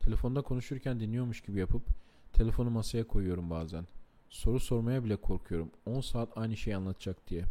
[0.00, 1.82] Telefonda konuşurken dinliyormuş gibi yapıp
[2.32, 3.86] telefonu masaya koyuyorum bazen.
[4.28, 5.70] Soru sormaya bile korkuyorum.
[5.86, 7.44] 10 saat aynı şeyi anlatacak diye.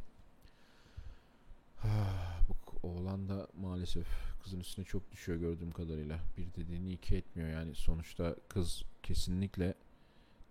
[2.83, 4.07] Oğlan da maalesef
[4.43, 6.19] kızın üstüne çok düşüyor gördüğüm kadarıyla.
[6.37, 7.75] Bir dediğini iki etmiyor yani.
[7.75, 9.73] Sonuçta kız kesinlikle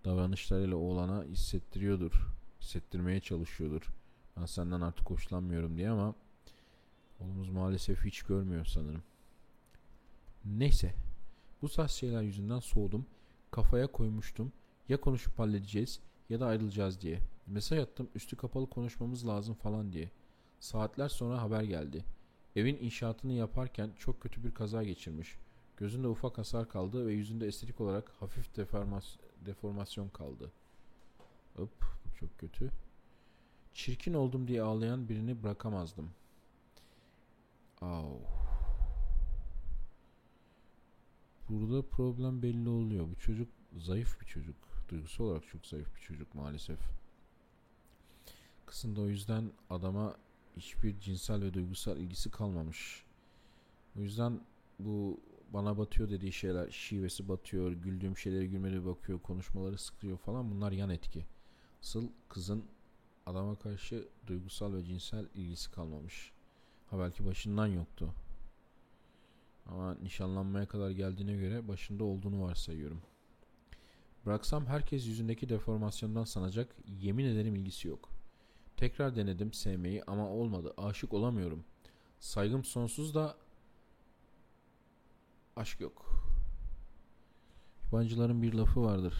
[0.05, 2.27] davranışlarıyla oğlana hissettiriyordur.
[2.61, 3.87] Hissettirmeye çalışıyordur.
[4.37, 6.15] Ben senden artık hoşlanmıyorum diye ama
[7.19, 9.03] oğlumuz maalesef hiç görmüyor sanırım.
[10.45, 10.93] Neyse.
[11.61, 13.05] Bu tarz şeyler yüzünden soğudum.
[13.51, 14.53] Kafaya koymuştum.
[14.89, 15.99] Ya konuşup halledeceğiz
[16.29, 17.19] ya da ayrılacağız diye.
[17.47, 20.11] Mesaj attım üstü kapalı konuşmamız lazım falan diye.
[20.59, 22.05] Saatler sonra haber geldi.
[22.55, 25.37] Evin inşaatını yaparken çok kötü bir kaza geçirmiş.
[25.77, 30.51] Gözünde ufak hasar kaldı ve yüzünde estetik olarak hafif deformas deformasyon kaldı.
[31.55, 31.83] Hop,
[32.19, 32.71] çok kötü.
[33.73, 36.11] Çirkin oldum diye ağlayan birini bırakamazdım.
[37.81, 38.19] Au.
[41.49, 43.07] Burada problem belli oluyor.
[43.09, 44.55] Bu çocuk zayıf bir çocuk.
[44.89, 46.79] Duygusal olarak çok zayıf bir çocuk maalesef.
[48.65, 50.15] Kızın da o yüzden adama
[50.59, 53.03] hiçbir cinsel ve duygusal ilgisi kalmamış.
[53.97, 54.41] O yüzden
[54.79, 55.19] bu
[55.53, 60.89] bana batıyor dediği şeyler şivesi batıyor, güldüğüm şeylere gülmeli bakıyor, konuşmaları sıkıyor falan bunlar yan
[60.89, 61.25] etki.
[61.81, 62.65] Asıl kızın
[63.25, 66.31] adama karşı duygusal ve cinsel ilgisi kalmamış.
[66.89, 68.13] Ha belki başından yoktu.
[69.65, 73.01] Ama nişanlanmaya kadar geldiğine göre başında olduğunu varsayıyorum.
[74.25, 76.75] Bıraksam herkes yüzündeki deformasyondan sanacak.
[77.01, 78.18] Yemin ederim ilgisi yok.
[78.79, 80.73] Tekrar denedim sevmeyi ama olmadı.
[80.77, 81.63] Aşık olamıyorum.
[82.19, 83.35] Saygım sonsuz da
[85.55, 86.23] aşk yok.
[87.85, 89.13] Yabancıların bir lafı vardır.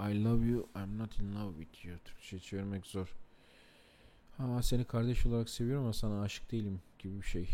[0.00, 1.98] I love you, I'm not in love with you.
[2.04, 3.16] Türkçe çevirmek zor.
[4.36, 7.48] Ha seni kardeş olarak seviyorum ama sana aşık değilim gibi bir şey.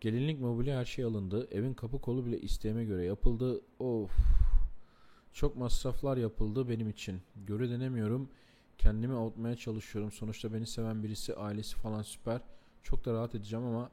[0.00, 1.48] Gelinlik mobilya her şey alındı.
[1.50, 3.60] Evin kapı kolu bile isteğime göre yapıldı.
[3.78, 4.12] Of.
[5.32, 7.20] Çok masraflar yapıldı benim için.
[7.46, 8.30] Göre denemiyorum.
[8.78, 10.12] Kendimi avutmaya çalışıyorum.
[10.12, 12.40] Sonuçta beni seven birisi, ailesi falan süper.
[12.82, 13.90] Çok da rahat edeceğim ama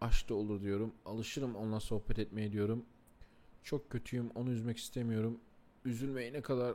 [0.00, 0.92] aşk da olur diyorum.
[1.04, 2.84] Alışırım onunla sohbet etmeye diyorum.
[3.62, 4.30] Çok kötüyüm.
[4.34, 5.40] Onu üzmek istemiyorum.
[5.84, 6.74] Üzülmeyi ne kadar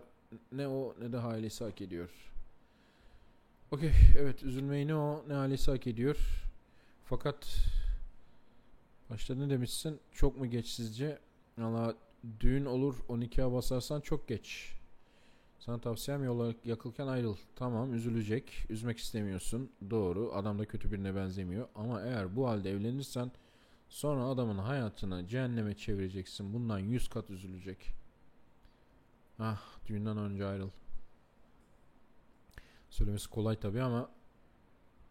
[0.52, 2.10] ne o ne de ailesi hak ediyor.
[3.72, 3.92] Okey.
[4.20, 4.44] Evet.
[4.44, 6.18] Üzülmeyi ne o ne ailesi hak ediyor.
[7.06, 7.56] Fakat
[9.10, 10.00] başta ne demişsin?
[10.12, 11.20] Çok mu geç sizce?
[11.58, 11.96] Valla
[12.40, 14.74] düğün olur 12'ye basarsan çok geç.
[15.66, 17.36] Sana tavsiyem yola yakılken ayrıl.
[17.56, 18.66] Tamam üzülecek.
[18.70, 19.72] Üzmek istemiyorsun.
[19.90, 20.32] Doğru.
[20.34, 21.68] Adam da kötü birine benzemiyor.
[21.76, 23.32] Ama eğer bu halde evlenirsen
[23.90, 26.54] sonra adamın hayatını cehenneme çevireceksin.
[26.54, 27.92] Bundan 100 kat üzülecek.
[29.40, 30.70] Ah düğünden önce ayrıl.
[32.90, 34.10] Söylemesi kolay tabi ama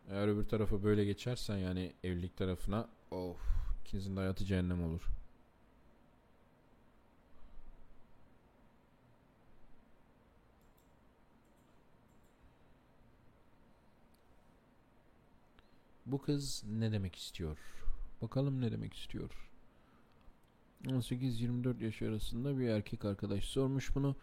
[0.09, 3.39] eğer öbür tarafa böyle geçersen yani evlilik tarafına of
[3.81, 5.20] ikinizin de hayatı cehennem olur.
[16.11, 17.59] Bu kız ne demek istiyor?
[18.23, 19.51] Bakalım ne demek istiyor?
[20.85, 24.17] 18-24 yaş arasında bir erkek arkadaş sormuş bunu.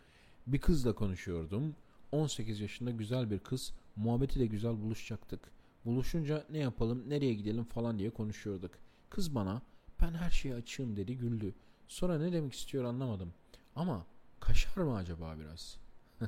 [0.48, 1.76] Bir kızla konuşuyordum.
[2.12, 3.74] 18 yaşında güzel bir kız.
[3.96, 5.52] Muhabbeti de güzel buluşacaktık.
[5.86, 8.72] Buluşunca ne yapalım, nereye gidelim falan diye konuşuyorduk.
[9.10, 9.62] Kız bana
[10.02, 11.56] ben her şeye açığım dedi güldü.
[11.88, 13.34] Sonra ne demek istiyor anlamadım.
[13.76, 14.06] Ama
[14.40, 15.78] kaşar mı acaba biraz?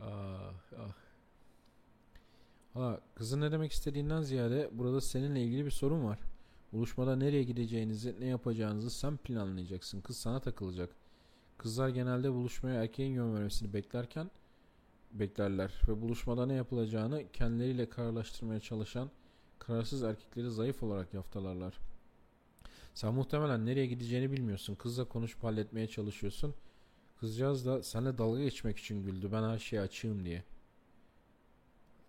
[0.00, 1.09] ah, ah.
[2.74, 6.18] Ha, kızın ne demek istediğinden ziyade burada seninle ilgili bir sorun var.
[6.72, 10.00] Buluşmada nereye gideceğinizi, ne yapacağınızı sen planlayacaksın.
[10.00, 10.90] Kız sana takılacak.
[11.58, 14.30] Kızlar genelde buluşmaya erkeğin yön vermesini beklerken
[15.12, 19.10] beklerler ve buluşmada ne yapılacağını kendileriyle kararlaştırmaya çalışan
[19.58, 21.78] kararsız erkekleri zayıf olarak yaftalarlar.
[22.94, 24.74] Sen muhtemelen nereye gideceğini bilmiyorsun.
[24.74, 26.54] Kızla konuşup halletmeye çalışıyorsun.
[27.20, 29.28] Kızcağız da seninle dalga geçmek için güldü.
[29.32, 30.44] Ben her şeye açığım diye.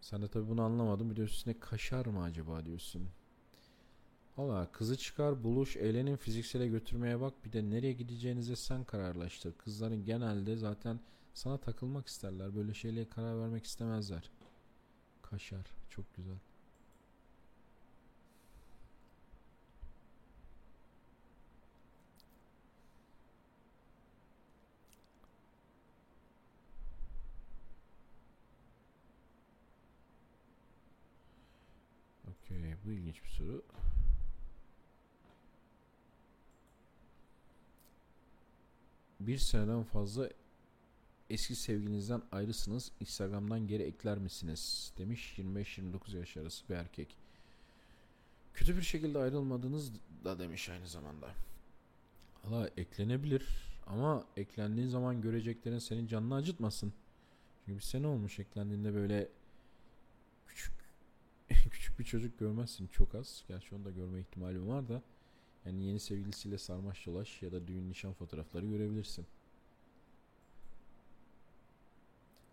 [0.02, 1.10] Sen de tabi bunu anlamadın.
[1.10, 3.10] Bir de üstüne kaşar mı acaba diyorsun.
[4.38, 9.54] Valla kızı çıkar buluş eğlenin fiziksele götürmeye bak bir de nereye gideceğinize sen kararlaştır.
[9.58, 10.99] Kızların genelde zaten
[11.34, 12.56] sana takılmak isterler.
[12.56, 14.32] Böyle şeylere karar vermek istemezler.
[15.22, 16.38] Kaşar çok güzel.
[32.28, 33.64] Okey bu ilginç bir soru.
[39.20, 40.30] Bir seneden fazla
[41.30, 42.92] eski sevgilinizden ayrısınız.
[43.00, 44.94] Instagram'dan geri ekler misiniz?
[44.98, 47.16] Demiş 25-29 yaş arası bir erkek.
[48.54, 49.92] Kötü bir şekilde ayrılmadınız
[50.24, 51.30] da demiş aynı zamanda.
[52.44, 53.48] Valla eklenebilir
[53.88, 56.94] ama eklendiğin zaman göreceklerin senin canını acıtmasın.
[57.66, 59.30] Çünkü bir sene olmuş eklendiğinde böyle
[60.48, 60.74] küçük
[62.02, 63.43] küçük bir çocuk görmezsin çok az.
[63.47, 65.02] Gerçi onu da görme ihtimalim var da.
[65.66, 69.26] Yani yeni sevgilisiyle sarmaş dolaş ya da düğün nişan fotoğrafları görebilirsin.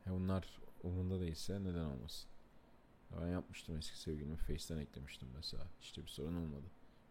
[0.06, 2.30] Ya bunlar umurunda değilse neden olmasın?
[3.20, 5.66] Ben yapmıştım eski sevgilimi Face'ten eklemiştim mesela.
[5.80, 6.66] İşte bir sorun olmadı.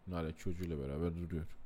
[0.09, 1.57] Hala çocuğuyla beraber duruyor.